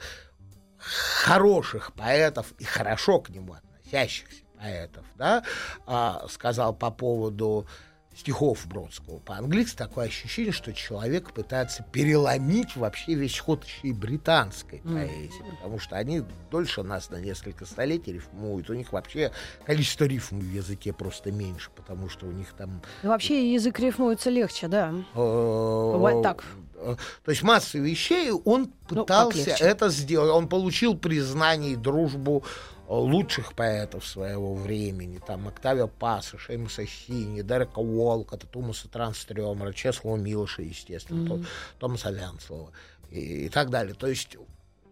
[0.82, 5.44] хороших поэтов и хорошо к нему относящихся поэтов, да,
[5.86, 7.66] а, сказал по поводу
[8.14, 15.42] стихов Бродского по-английски такое ощущение, что человек пытается переломить вообще весь ход и британской поэзии,
[15.42, 15.56] mm.
[15.56, 18.68] потому что они дольше нас на несколько столетий рифмуют.
[18.70, 19.32] У них вообще
[19.64, 22.82] количество рифм в языке просто меньше, потому что у них там...
[23.02, 24.94] Ну, вообще язык рифмуется легче, да.
[25.14, 26.44] Вот так.
[26.82, 30.30] Э, то есть массы вещей он ну, пытался ну, это сделать.
[30.30, 32.44] Он получил признание и дружбу
[32.88, 40.16] э, лучших поэтов своего времени, там Октавио Паса, Шеймуса Хини, Дерека Уолкота, Томаса Транстрёмера, Чеслова
[40.16, 41.46] Милоша, естественно, mm-hmm.
[41.78, 42.72] Томаса Лянцлова
[43.10, 43.94] и, и так далее.
[43.94, 44.36] То есть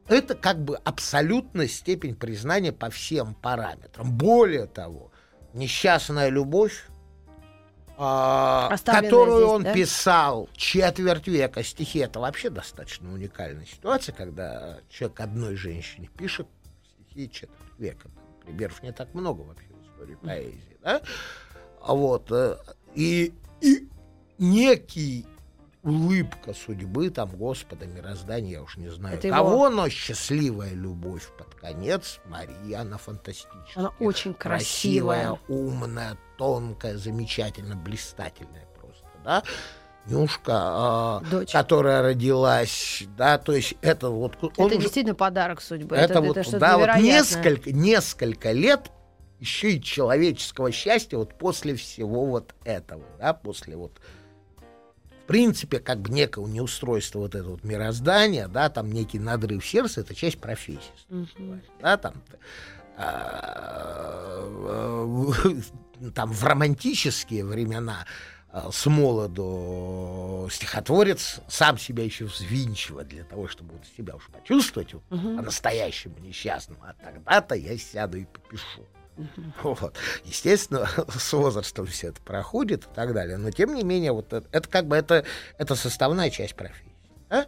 [0.09, 4.11] это как бы абсолютная степень признания по всем параметрам.
[4.11, 5.11] Более того,
[5.55, 6.90] несчастная любовь
[8.03, 9.75] а, которую здесь, он да?
[9.75, 11.63] писал четверть века.
[11.63, 16.47] Стихи это вообще достаточно уникальная ситуация, когда человек одной женщине пишет
[16.95, 18.11] стихи четверть века.
[18.43, 20.79] Примеров не так много вообще в истории поэзии.
[20.83, 21.03] Да?
[21.87, 22.33] Вот.
[22.33, 22.57] Э,
[22.95, 23.89] и, и
[24.39, 25.27] некий
[25.83, 29.71] улыбка судьбы, там, Господа, мироздания, я уж не знаю Это кого, его...
[29.71, 32.21] но счастливая любовь под конец.
[32.27, 33.65] Мария, она фантастическая.
[33.75, 35.37] Она очень красивая.
[35.37, 39.43] Красивая, умная, тонкая, замечательно, блистательная просто, да.
[40.07, 44.37] Нюшка, э, которая родилась, да, то есть это вот...
[44.37, 45.95] Это он действительно подарок судьбы.
[45.95, 48.91] Это, это вот, это да, вот несколько, несколько лет
[49.39, 54.01] еще и человеческого счастья вот после всего вот этого, да, после вот
[55.31, 60.13] принципе, как бы некого неустройства вот этого вот мироздания, да, там некий надрыв сердца, это
[60.13, 60.91] часть профессии.
[61.09, 61.61] Mm-hmm.
[61.81, 62.15] Да, там,
[62.97, 64.43] а,
[66.17, 68.07] там в романтические времена
[68.51, 74.95] а, с молоду стихотворец сам себя еще взвинчивает для того, чтобы вот себя уж почувствовать
[74.95, 75.37] вот, uh-huh.
[75.37, 76.81] по-настоящему несчастному.
[76.83, 78.85] А тогда-то я сяду и попишу.
[79.63, 79.95] Вот.
[80.25, 83.37] Естественно, с возрастом все это проходит и так далее.
[83.37, 85.25] Но тем не менее, вот это, это как бы это,
[85.59, 86.95] это составная часть профессии.
[87.29, 87.47] Да?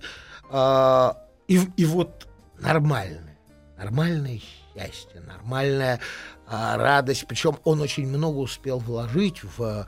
[0.51, 3.39] А, и, и вот нормальное,
[3.77, 4.41] нормальное
[4.75, 6.01] счастье, нормальная
[6.47, 7.27] а, радость.
[7.27, 9.87] Причем он очень много успел вложить в а,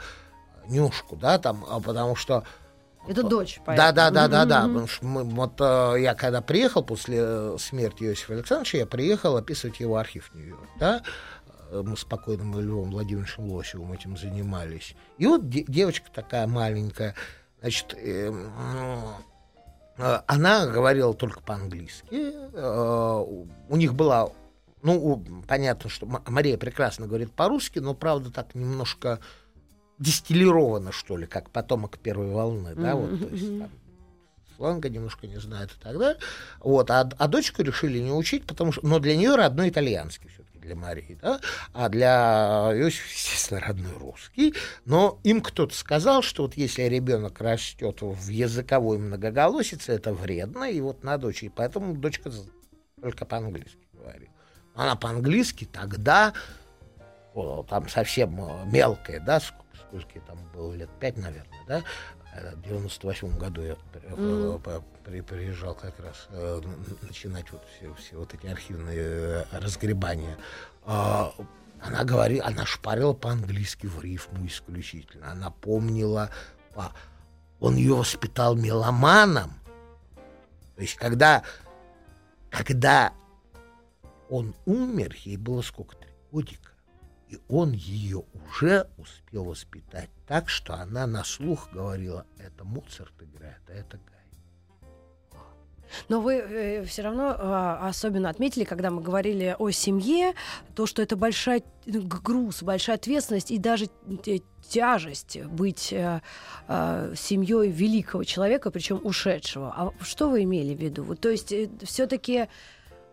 [0.69, 2.45] Нюшку, да, там, а, потому что
[3.07, 3.61] это дочь.
[3.67, 4.63] Да, да, да, да, да.
[4.63, 9.37] Потому что мы, вот э, я когда приехал после э, смерти Иосифа Александровича, я приехал
[9.37, 11.03] описывать его архив в Нью-Йорк, да.
[11.75, 14.95] Э, мы с покойным Львом Владимировичем Лосевым этим занимались.
[15.19, 17.15] И вот де- девочка такая маленькая,
[17.61, 18.33] значит, э,
[19.99, 22.07] э, она говорила только по-английски.
[22.13, 23.25] Э,
[23.69, 24.31] у них была,
[24.83, 29.19] ну, понятно, что Мария прекрасно говорит по-русски, но, правда, так немножко
[29.99, 33.71] дистиллировано, что ли, как потомок первой волны, да, вот, то есть там
[34.57, 36.21] сланга немножко не знает и так далее.
[36.61, 40.44] Вот, а, а дочку решили не учить, потому что, но для нее родной итальянский все
[40.65, 41.41] для Марии, да?
[41.73, 44.55] а для Иосифа, естественно, родной русский.
[44.85, 50.81] Но им кто-то сказал, что вот если ребенок растет в языковой многоголосице, это вредно, и
[50.81, 51.53] вот надо учить.
[51.55, 52.31] Поэтому дочка
[53.01, 54.31] только по-английски говорит.
[54.75, 56.33] Она по-английски тогда,
[57.69, 58.35] там совсем
[58.71, 61.83] мелкая, да, сколько, сколько там было, лет пять, наверное, да,
[62.35, 64.83] в 98 году я mm.
[65.05, 66.61] при, приезжал как раз э,
[67.03, 70.37] начинать вот все, все вот эти архивные э, разгребания.
[70.85, 71.31] Э,
[71.81, 75.31] она говорила, она шпарила по-английски в рифму исключительно.
[75.31, 76.31] Она помнила,
[76.75, 76.93] по...
[77.61, 79.53] он ее воспитал меломаном.
[80.75, 81.45] То есть когда,
[82.51, 83.13] когда
[84.29, 86.74] он умер, ей было сколько, три годика.
[87.29, 93.63] И он ее уже успел воспитать так, что она на слух говорила, это Моцарт играет,
[93.69, 94.15] а это Гай.
[96.09, 100.35] Но вы э, все равно э, особенно отметили, когда мы говорили о семье,
[100.75, 103.89] то, что это большая груз, большая ответственность и даже
[104.69, 106.21] тяжесть быть э,
[106.69, 109.73] э, семьей великого человека, причем ушедшего.
[109.77, 111.05] А что вы имели в виду?
[111.05, 112.49] Вот, то есть э, все-таки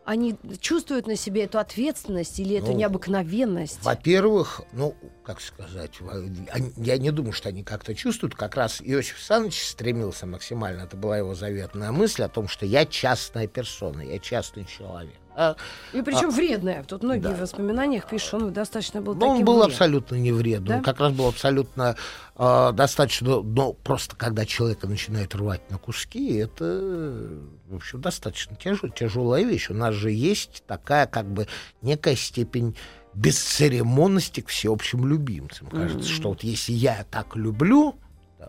[0.06, 3.84] они чувствуют на себе эту ответственность или эту ну, необыкновенность?
[3.84, 5.92] Во-первых, ну, как сказать,
[6.78, 8.36] я не думаю, что они как-то чувствуют.
[8.36, 12.86] Как раз Иосиф Александрович стремился максимально, это была его заветная мысль о том, что я
[12.86, 15.21] частная персона, я частный человек.
[15.36, 15.56] А,
[15.94, 16.84] и причем а, вредная.
[16.84, 17.34] Тут многие да.
[17.34, 19.72] в воспоминаниях пишут, он достаточно был но таким он был вредным.
[19.72, 20.68] абсолютно не вредным.
[20.68, 20.78] Да?
[20.78, 21.96] Он как раз был абсолютно
[22.36, 23.42] э, достаточно...
[23.42, 27.30] Но просто когда человека начинает рвать на куски, это,
[27.70, 29.70] в общем, достаточно тяж, тяжелая вещь.
[29.70, 31.48] У нас же есть такая как бы
[31.82, 32.76] некая степень
[33.14, 35.68] бесцеремонности к всеобщим любимцам.
[35.68, 36.16] Кажется, mm-hmm.
[36.16, 37.96] что вот если я так люблю,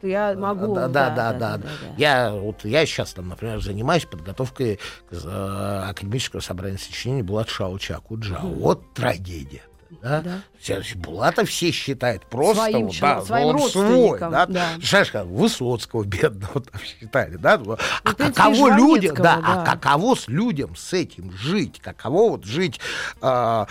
[0.02, 0.74] я могу.
[0.74, 1.33] Да, да, да, да.
[1.33, 1.68] да, да.
[1.96, 4.78] Я вот я сейчас там, например, занимаюсь подготовкой
[5.11, 8.37] к, э, академического собрания сочинений Булат Шауча Куджа.
[8.37, 8.55] Mm.
[8.55, 9.62] Вот трагедия.
[10.00, 10.22] Да?
[10.22, 10.83] Да.
[10.96, 14.46] Булата все считают просто своим, вот, да, своим он свой, да?
[14.46, 14.68] Да.
[14.83, 17.59] Знаешь, как Высоцкого бедного там считали, да?
[17.59, 22.44] Ну, а каково людям, да, да, а каково с людям с этим жить, каково вот
[22.44, 22.81] жить
[23.20, 23.66] э,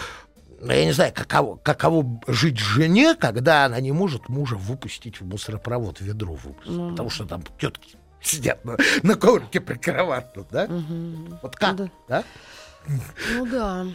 [0.63, 6.01] я не знаю, каково, каково жить жене, когда она не может мужа выпустить в мусоропровод,
[6.01, 10.65] ведро выпустить, ну, потому что там тетки сидят на, на коврике прикроватном, да?
[10.65, 11.39] Угу.
[11.41, 12.23] Вот как, ну, да?
[12.87, 12.93] да?
[13.35, 13.85] Ну да.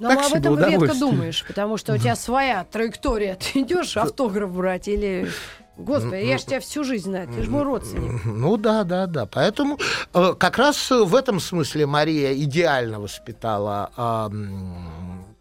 [0.00, 3.36] Но ну, об этом редко думаешь, потому что у тебя своя траектория.
[3.36, 5.28] Ты идешь автограф брать или
[5.76, 8.24] Господи, я же тебя всю жизнь знаю, ты же мой родственник.
[8.24, 9.26] Ну да, да, да.
[9.26, 9.78] Поэтому
[10.12, 14.34] э, как раз в этом смысле Мария идеально воспитала э,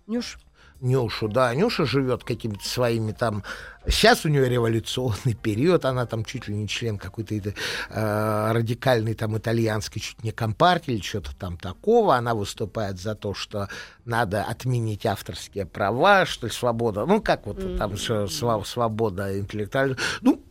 [0.07, 0.37] Нюш.
[0.81, 3.43] Нюшу, да, Нюша живет какими-то своими там...
[3.85, 9.37] Сейчас у нее революционный период, она там чуть ли не член какой-то э, радикальной там
[9.37, 12.15] итальянской, чуть не компартии или что-то там такого.
[12.15, 13.67] Она выступает за то, что
[14.05, 17.05] надо отменить авторские права, что ли, свобода.
[17.05, 17.77] Ну, как вот mm-hmm.
[17.77, 18.27] там что,
[18.63, 19.97] свобода интеллектуальная.
[20.21, 20.41] Ну,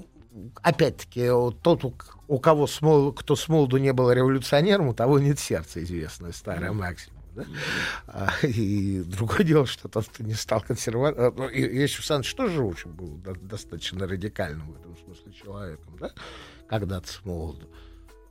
[0.62, 1.28] опять-таки,
[1.62, 1.84] тот,
[2.28, 6.72] у кого смол, кто с молоду не был революционером, у того нет сердца, известная старая
[6.72, 7.17] максима.
[7.38, 7.44] Да?
[8.06, 11.34] А, и другое дело, что тот, кто не стал консерватором...
[11.36, 16.10] Ну, Иосиф Александрович тоже очень был достаточно радикальным в этом смысле человеком, да?
[16.68, 17.68] когда-то с молоду.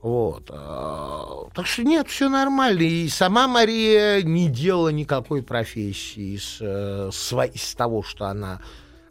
[0.01, 0.49] Вот.
[0.51, 2.81] А, так что нет, все нормально.
[2.81, 7.09] И сама Мария не делала никакой профессии из, э,
[7.53, 8.61] из того, что она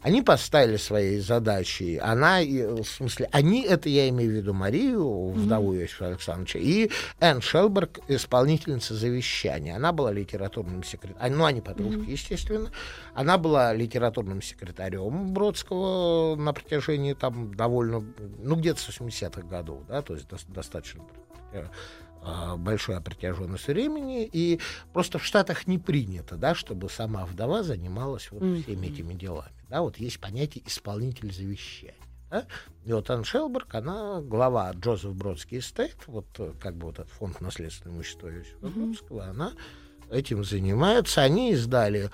[0.07, 1.97] они поставили своей задачей.
[1.97, 5.81] Она, в смысле, они, это я имею в виду Марию, вдову mm-hmm.
[5.81, 9.75] Иосифа Александровича, и Энн Шелберг, исполнительница завещания.
[9.75, 12.13] Она была литературным секретарем, ну, они подружки, mm-hmm.
[12.13, 12.71] естественно.
[13.15, 18.05] Она была литературным секретарем Бродского на протяжении там довольно,
[18.39, 21.03] ну, где-то с 80-х годов, да, то есть до- достаточно
[21.53, 21.67] а,
[22.57, 24.61] большая протяженность времени, и
[24.93, 28.63] просто в Штатах не принято, да, чтобы сама вдова занималась вот mm-hmm.
[28.63, 29.53] всеми этими делами.
[29.69, 31.95] Да, вот есть понятие исполнитель завещания.
[32.31, 32.47] Да?
[32.85, 37.11] И вот Анн Шелберг, она глава Джозеф Бродский Эстейт, вот э, как бы вот этот
[37.11, 38.85] фонд наследственного имущества Иосифа mm-hmm.
[38.87, 39.53] Бродского, она
[40.11, 41.23] этим занимается.
[41.23, 42.11] Они издали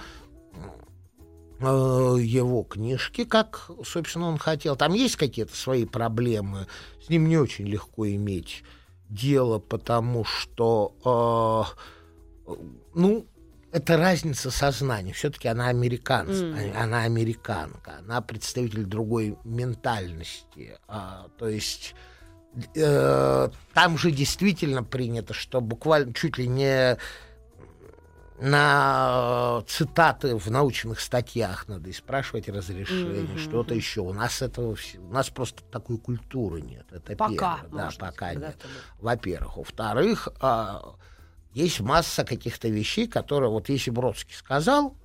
[1.61, 4.77] э, его книжки, как, собственно, он хотел.
[4.77, 6.67] Там есть какие-то свои проблемы,
[7.05, 8.63] с ним не очень легко иметь
[9.13, 11.75] дело, потому что,
[12.47, 12.55] э,
[12.95, 13.27] ну,
[13.73, 15.13] это разница сознания.
[15.13, 16.77] Все-таки она американка, mm.
[16.77, 20.79] она американка, она представитель другой ментальности.
[20.89, 21.95] А, то есть
[22.75, 26.99] э, там же действительно принято, что буквально чуть ли не
[28.43, 33.39] на цитаты в научных статьях надо и спрашивать разрешение, mm-hmm.
[33.39, 34.01] что-то еще.
[34.01, 36.85] У нас этого у нас просто такой культуры нет.
[36.91, 37.71] Это пока, первое.
[37.71, 38.57] Да, пока нет.
[39.01, 39.59] Во-первых.
[39.59, 40.97] Во-вторых, а,
[41.55, 44.97] есть масса каких-то вещей, которые, вот если Бродский сказал,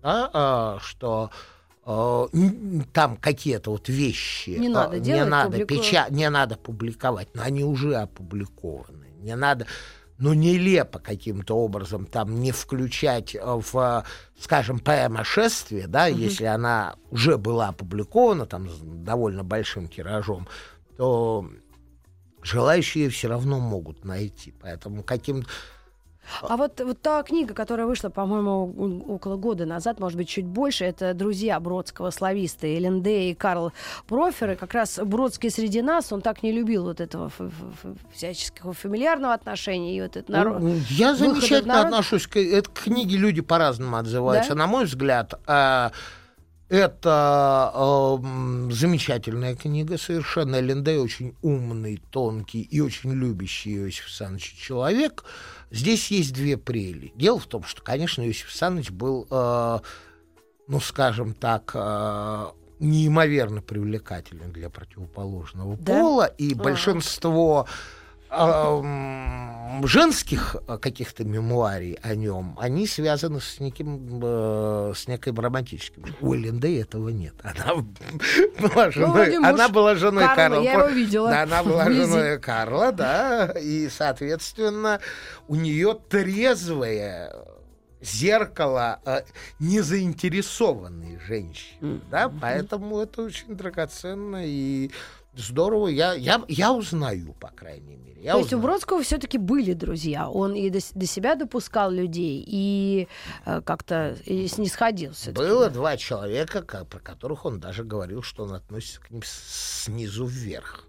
[0.00, 1.30] да, а, что
[1.84, 2.28] а,
[2.92, 7.64] там какие-то вот вещи не надо, не, делать, надо печа- не надо публиковать, но они
[7.64, 9.08] уже опубликованы.
[9.18, 9.66] Не надо
[10.18, 14.04] ну, нелепо каким-то образом там не включать в,
[14.38, 16.18] скажем, поэма «Шествие», да, угу.
[16.18, 20.48] если она уже была опубликована там с довольно большим тиражом,
[20.96, 21.48] то
[22.42, 24.54] желающие все равно могут найти.
[24.60, 25.44] Поэтому каким
[26.42, 30.84] а вот, вот та книга, которая вышла, по-моему, около года назад, может быть, чуть больше,
[30.84, 33.72] это «Друзья Бродского слависта» Элен Дэй и Карл
[34.06, 34.52] Профер.
[34.52, 37.30] И как раз Бродский среди нас, он так не любил вот этого
[38.12, 39.96] всяческого фамильярного отношения.
[39.96, 40.60] И вот это народ...
[40.60, 41.86] Ну, я замечательно народ...
[41.86, 43.16] отношусь к этой книге.
[43.16, 44.50] Люди по-разному отзываются.
[44.50, 44.58] Да?
[44.60, 45.92] На мой взгляд, а,
[46.68, 50.56] это э, замечательная книга совершенно.
[50.56, 55.24] Элен Дэй очень умный, тонкий и очень любящий Иосиф Александрович человек.
[55.74, 57.12] Здесь есть две прели.
[57.16, 59.78] Дело в том, что, конечно, Иосиф Александрович был, э,
[60.68, 62.46] ну, скажем так, э,
[62.78, 65.92] неимоверно привлекателен для противоположного да?
[65.92, 66.56] пола, и а.
[66.56, 67.66] большинство
[69.86, 76.04] женских каких-то мемуарий о нем, они связаны с неким, э, с неким романтическим.
[76.20, 77.34] У Элленды этого нет.
[77.42, 77.74] Она
[78.60, 80.36] была ну, женой, ну, она была женой Карла.
[80.36, 80.62] Карла.
[80.62, 81.30] Я его видела.
[81.30, 85.00] Да, она была женой Карла, да, и, соответственно,
[85.48, 87.32] у нее трезвое
[88.00, 89.22] зеркало э,
[89.58, 92.02] незаинтересованной женщины, mm-hmm.
[92.10, 94.90] да, поэтому это очень драгоценно и
[95.36, 95.88] здорово.
[95.88, 98.22] Я, я, я узнаю, по крайней мере.
[98.22, 98.42] Я То узнаю.
[98.42, 100.28] есть у Бродского все-таки были друзья.
[100.28, 103.08] Он и до, до себя допускал людей, и
[103.44, 105.12] э, как-то и снисходил.
[105.34, 110.26] Было два человека, как, про которых он даже говорил, что он относится к ним снизу
[110.26, 110.84] вверх.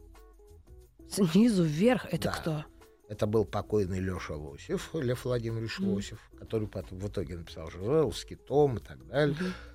[1.09, 2.05] Снизу вверх?
[2.11, 2.31] Это да.
[2.31, 2.65] кто?
[3.07, 5.93] Это был покойный Леша Лосев, Лев Владимирович mm.
[5.93, 9.35] Лосев, который потом в итоге написал «Журавльский том» и так далее.
[9.35, 9.74] Mm-hmm.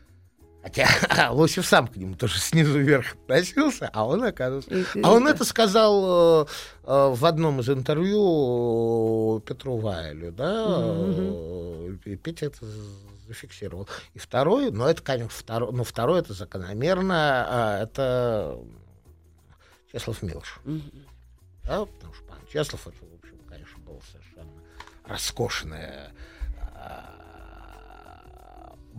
[0.62, 0.86] Хотя
[1.30, 4.70] Лосев сам к нему тоже снизу вверх относился, а он, оказывается...
[5.02, 6.46] А он это сказал э,
[6.84, 12.02] э, в одном из интервью Петру Вайлю, да, mm-hmm.
[12.04, 12.66] и Петя это
[13.26, 13.88] зафиксировал.
[14.12, 18.58] И второй, но это, конечно, второй, ну, второй это закономерно, а это
[19.90, 20.60] Чеслов Милш.
[20.64, 21.06] Mm-hmm.
[21.64, 24.52] Да, потому что пан Чеслов, это, в общем, конечно, был совершенно
[25.04, 26.12] роскошное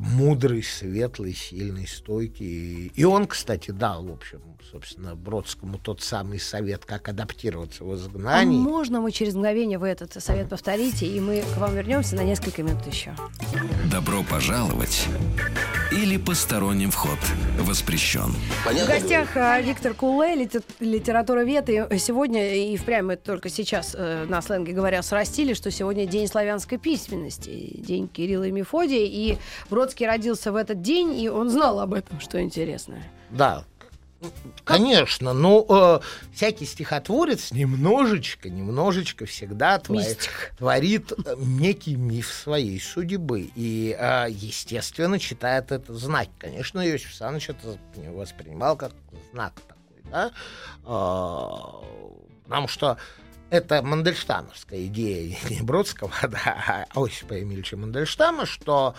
[0.02, 2.92] мудрый, светлый, сильный, стойкий.
[2.96, 4.42] И он, кстати, дал, в общем,
[4.72, 8.60] собственно, Бродскому тот самый совет, как адаптироваться в изгнании.
[8.60, 12.24] А можно мы через мгновение вы этот совет повторите, и мы к вам вернемся на
[12.24, 13.14] несколько минут еще.
[13.92, 15.08] Добро пожаловать
[15.92, 17.20] или посторонним вход
[17.60, 18.34] воспрещен.
[18.66, 18.96] Понятно?
[18.96, 20.64] В гостях а, Виктор Куле, литер,
[21.46, 26.06] вет И сегодня, и впрямь мы только сейчас э, на сленге говоря срастили, что сегодня
[26.06, 29.06] День славянской письменности, День Кирилла и Мефодия.
[29.06, 29.38] И
[29.70, 33.04] Бродский родился в этот день, и он знал об этом, что интересно.
[33.30, 33.66] Да,
[34.64, 36.00] Конечно, но э,
[36.34, 40.16] всякий стихотворец немножечко, немножечко всегда твори,
[40.58, 43.50] творит э, некий миф своей судьбы.
[43.56, 46.30] И, э, естественно, читает это знать.
[46.38, 47.78] Конечно, Иосиф Александрович это
[48.12, 48.92] воспринимал как
[49.34, 50.32] знак такой, да?
[50.86, 51.84] Э,
[52.44, 52.98] потому что
[53.50, 58.96] это Мандельштамовская идея не Бродского, да, а Осипа Емельевича Мандельштама, что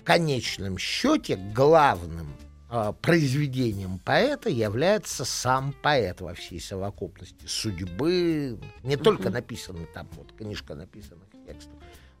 [0.00, 2.34] в конечном счете главным
[2.70, 10.32] а, произведением поэта является сам поэт во всей совокупности судьбы, не только написанный там, вот
[10.32, 11.74] книжка написанных текстов.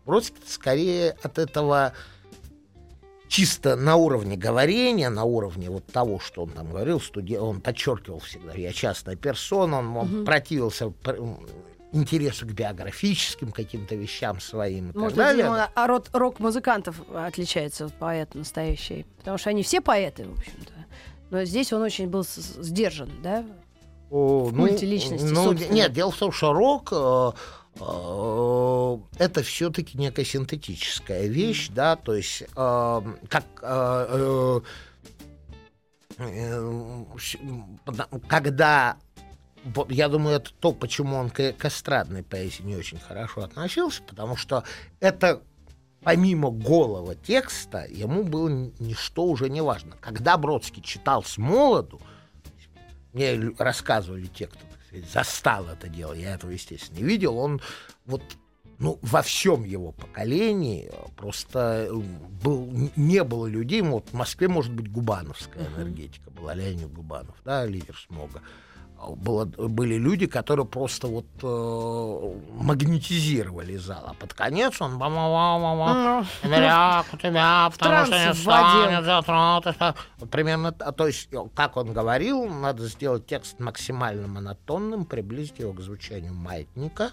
[0.04, 1.94] Бродский скорее от этого
[3.28, 7.36] чисто на уровне говорения, на уровне вот того, что он там говорил, студи...
[7.36, 10.24] он подчеркивал всегда, я частная персона, он, он uh-huh.
[10.26, 10.92] противился
[11.92, 15.48] интересу к биографическим каким-то вещам своим и Может, так далее.
[15.48, 19.06] Может, а род рок-музыкантов отличается от поэта настоящий?
[19.18, 20.72] Потому что они все поэты, в общем-то.
[21.30, 23.44] Но здесь он очень был сдержан, да?
[24.10, 27.30] О, в ну, личности, ну, Нет, дело в том, что рок э,
[27.78, 31.74] э, это все-таки некая синтетическая вещь, mm.
[31.74, 32.46] да, то есть э,
[33.28, 34.60] как э,
[36.18, 37.04] э,
[38.28, 38.96] когда
[39.88, 44.36] я думаю, это то, почему он к, к эстрадной поэзии не очень хорошо относился, потому
[44.36, 44.64] что
[45.00, 45.42] это
[46.02, 48.48] помимо голого текста ему было
[48.78, 49.96] ничто уже не важно.
[50.00, 52.00] Когда Бродский читал с молоду,
[53.12, 57.60] мне рассказывали те, кто сказать, застал это дело, я этого, естественно, не видел, он
[58.06, 58.22] вот
[58.78, 61.94] ну, во всем его поколении просто э,
[62.42, 67.66] был, не было людей, вот в Москве, может быть, губановская энергетика была, Леонид Губанов, да,
[67.66, 68.40] лидер смога
[69.08, 74.04] было, были люди, которые просто вот э, магнетизировали зал.
[74.06, 74.98] А под конец он ну,
[77.18, 79.94] тебя, потому что не станет завтра.
[80.30, 86.34] Примерно, то есть, как он говорил, надо сделать текст максимально монотонным, приблизить его к звучанию
[86.34, 87.12] маятника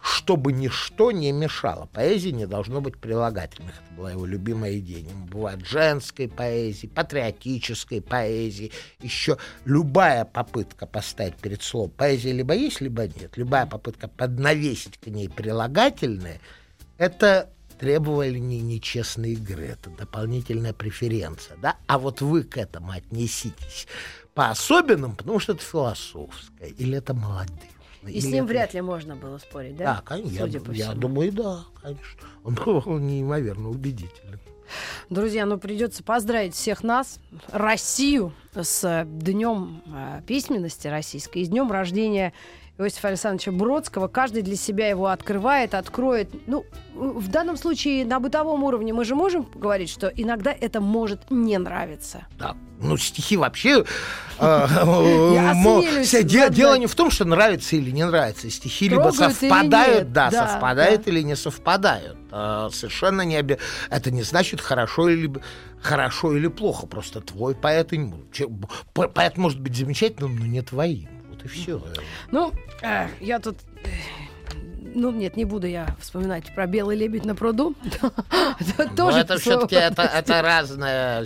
[0.00, 1.86] чтобы ничто не мешало.
[1.86, 3.74] Поэзии не должно быть прилагательных.
[3.74, 5.08] Это была его любимая идея.
[5.30, 8.72] Бывает женской поэзии, патриотической поэзии.
[9.00, 13.36] Еще любая попытка поставить перед словом поэзия либо есть, либо нет.
[13.36, 16.40] Любая попытка поднавесить к ней прилагательное,
[16.96, 21.56] это требование нечестной игры, это дополнительная преференция.
[21.62, 21.76] Да?
[21.86, 23.86] А вот вы к этому отнеситесь
[24.34, 29.38] по-особенному, потому что это философское, или это молодых и с ним вряд ли можно было
[29.38, 29.96] спорить, да?
[29.96, 30.38] Да, конечно.
[30.38, 32.20] Судя я, по я думаю, да, конечно.
[32.44, 34.40] Он был неимоверно убедителен.
[35.08, 41.72] Друзья, ну придется поздравить всех нас, Россию, с Днем э, письменности российской, и с днем
[41.72, 42.34] рождения
[42.78, 44.06] Иосифа Александровича Бродского.
[44.06, 46.30] Каждый для себя его открывает, откроет.
[46.46, 46.64] Ну,
[46.94, 51.58] в данном случае на бытовом уровне мы же можем говорить, что иногда это может не
[51.58, 52.26] нравиться.
[52.38, 53.84] Да, ну стихи вообще...
[54.38, 54.66] Э,
[56.22, 58.48] дело не в том, что нравится или не нравится.
[58.48, 62.16] Стихи либо совпадают, да, совпадают или не совпадают.
[62.30, 63.58] А, совершенно не оби...
[63.90, 65.32] Это не значит хорошо или
[65.80, 66.86] хорошо или плохо.
[66.86, 67.90] Просто твой поэт...
[68.92, 71.82] Поэт может быть замечательным, но не твоим вот и все.
[72.30, 73.56] Ну, э, я тут
[74.98, 77.74] ну нет, не буду я вспоминать про белый лебедь на пруду.
[78.96, 81.24] Тоже это все-таки это, разное,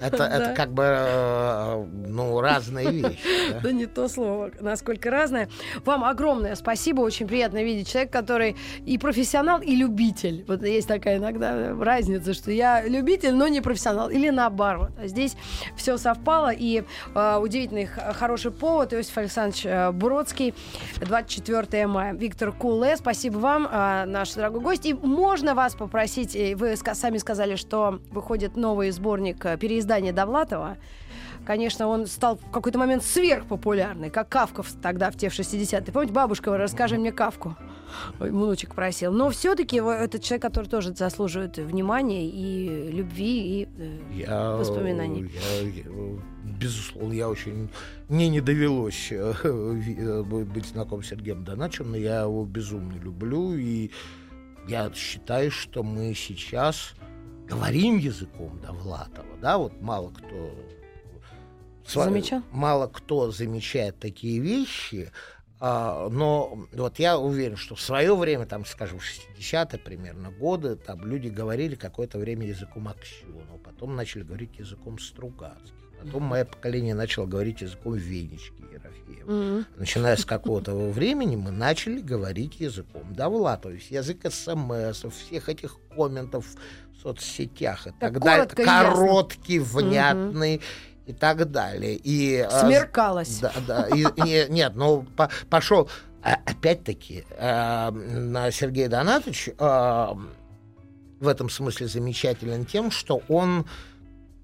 [0.00, 3.18] это, как бы э, ну разные вещи.
[3.62, 5.48] Да не то слово, насколько разное.
[5.84, 10.44] Вам огромное спасибо, очень приятно видеть человека, который и профессионал, и любитель.
[10.48, 14.90] Вот есть такая иногда разница, что я любитель, но не профессионал, или наоборот.
[15.00, 15.36] А здесь
[15.76, 16.84] все совпало, и
[17.14, 18.92] э, удивительный хороший повод.
[18.92, 20.54] Иосиф Александрович э, Бродский,
[21.00, 22.14] 24 мая.
[22.14, 24.86] Виктор Куле, спасибо вам, э, наш дорогой гость.
[24.86, 30.78] И можно вас попросить, вы сами сказали, что выходит новый сборник э, переиздания Довлатова.
[31.44, 35.92] Конечно, он стал в какой-то момент сверхпопулярный, как Кавка тогда, в те 60-е.
[35.92, 37.56] Помните, бабушка, расскажи мне Кавку.
[38.18, 39.12] Внучек просил.
[39.12, 45.30] Но все-таки это человек, который тоже заслуживает внимания и любви, и э, я, воспоминаний.
[45.32, 45.84] Я, я,
[46.58, 47.68] безусловно, я очень...
[48.08, 53.54] Мне не довелось э, э, быть знаком с Сергеем Доначем, но я его безумно люблю,
[53.54, 53.90] и
[54.68, 56.94] я считаю, что мы сейчас
[57.48, 60.54] говорим языком Довлатова, да, вот мало кто
[61.86, 62.42] Замечал?
[62.50, 65.10] Мало кто замечает такие вещи,
[65.60, 71.06] а, но вот я уверен, что в свое время, там, скажем, 60-е примерно годы, там
[71.06, 75.72] люди говорили какое-то время языком Аксенова, потом начали говорить языком Стругацких.
[76.02, 79.30] Потом мое поколение начало говорить языком Венечки Ерофеева.
[79.30, 79.64] Mm-hmm.
[79.76, 85.78] Начиная с какого-то времени мы начали говорить языком Давла, то есть язык СМС, всех этих
[85.94, 86.44] комментов
[86.92, 88.46] в соцсетях и так, так далее.
[88.46, 90.56] Короткий, внятный.
[90.56, 91.94] Mm-hmm и так далее.
[91.94, 93.38] И, а, Смеркалось.
[93.38, 93.88] Да, да.
[93.88, 95.88] И, и, нет, ну по, пошел.
[96.22, 97.90] А, опять-таки, э,
[98.50, 100.08] Сергей Донатович э,
[101.20, 103.66] в этом смысле замечателен тем, что он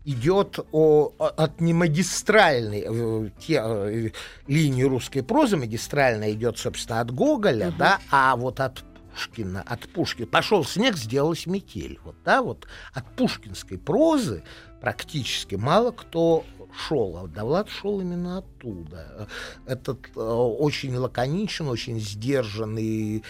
[0.04, 4.11] идет о, от немагистральной э, те, э,
[4.46, 7.76] линии русской прозы, магистральная идет, собственно, от Гоголя, угу.
[7.78, 8.82] да, а вот от
[9.12, 10.26] Пушкина, от Пушкина.
[10.26, 11.98] Пошел снег, сделалась метель.
[12.04, 14.42] Вот, да, вот от пушкинской прозы
[14.81, 19.28] практически мало кто шел, а Давлад шел именно оттуда.
[19.66, 23.24] Этот э, очень лаконичен, очень сдержанный,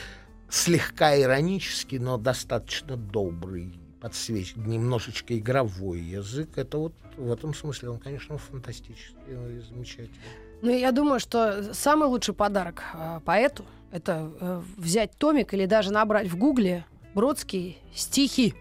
[0.49, 4.57] слегка иронический, но достаточно добрый подсвеч...
[4.57, 6.57] немножечко игровой язык.
[6.57, 10.21] Это вот в этом смысле он, конечно, фантастический и замечательный.
[10.63, 15.93] Ну, я думаю, что самый лучший подарок э, поэту— это э, взять томик или даже
[15.93, 16.85] набрать в гугле
[17.15, 18.55] Бродские стихи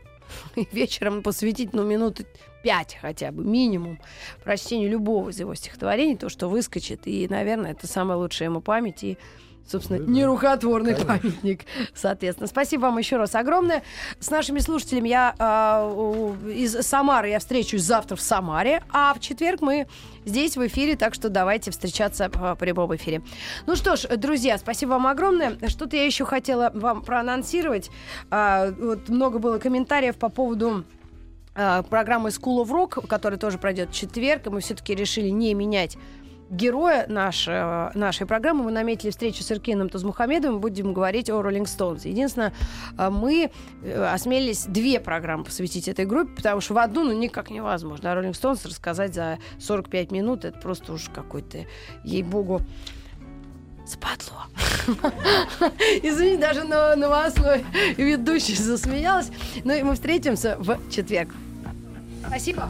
[0.55, 2.25] и вечером посвятить, ну, минуты
[2.63, 3.99] пять хотя бы, минимум,
[4.43, 7.01] прочтению любого из его стихотворений, то, что выскочит.
[7.05, 9.03] И, наверное, это самая лучшая ему память.
[9.03, 9.17] И
[9.69, 11.19] собственно, да, нерукотворный конечно.
[11.19, 12.47] памятник, соответственно.
[12.47, 13.83] Спасибо вам еще раз огромное.
[14.19, 19.61] С нашими слушателями я э, из Самары, я встречусь завтра в Самаре, а в четверг
[19.61, 19.87] мы
[20.25, 23.21] здесь в эфире, так что давайте встречаться в прямом эфире.
[23.65, 25.57] Ну что ж, друзья, спасибо вам огромное.
[25.67, 27.89] Что-то я еще хотела вам проанонсировать.
[28.31, 30.83] Э, вот много было комментариев по поводу
[31.89, 35.97] программы School of Rock, которая тоже пройдет в четверг, и мы все-таки решили не менять
[36.49, 38.63] героя нашей, нашей программы.
[38.63, 40.59] Мы наметили встречу с Иркином Тузмухамедовым.
[40.59, 42.05] Будем говорить о Роллинг Стоунс.
[42.05, 42.53] Единственное,
[42.97, 43.51] э, мы
[43.83, 48.11] э, осмелились две программы посвятить этой группе, потому что в одну ну никак невозможно.
[48.11, 51.65] А Роллинг Стоунс рассказать за 45 минут это просто уж какой-то,
[52.03, 52.61] ей-богу,
[53.85, 54.45] спадло.
[56.03, 57.65] Извини, даже на новостной
[57.97, 59.31] ведущий засмеялась.
[59.63, 61.29] Ну и мы встретимся в четверг.
[62.27, 62.69] Спасибо.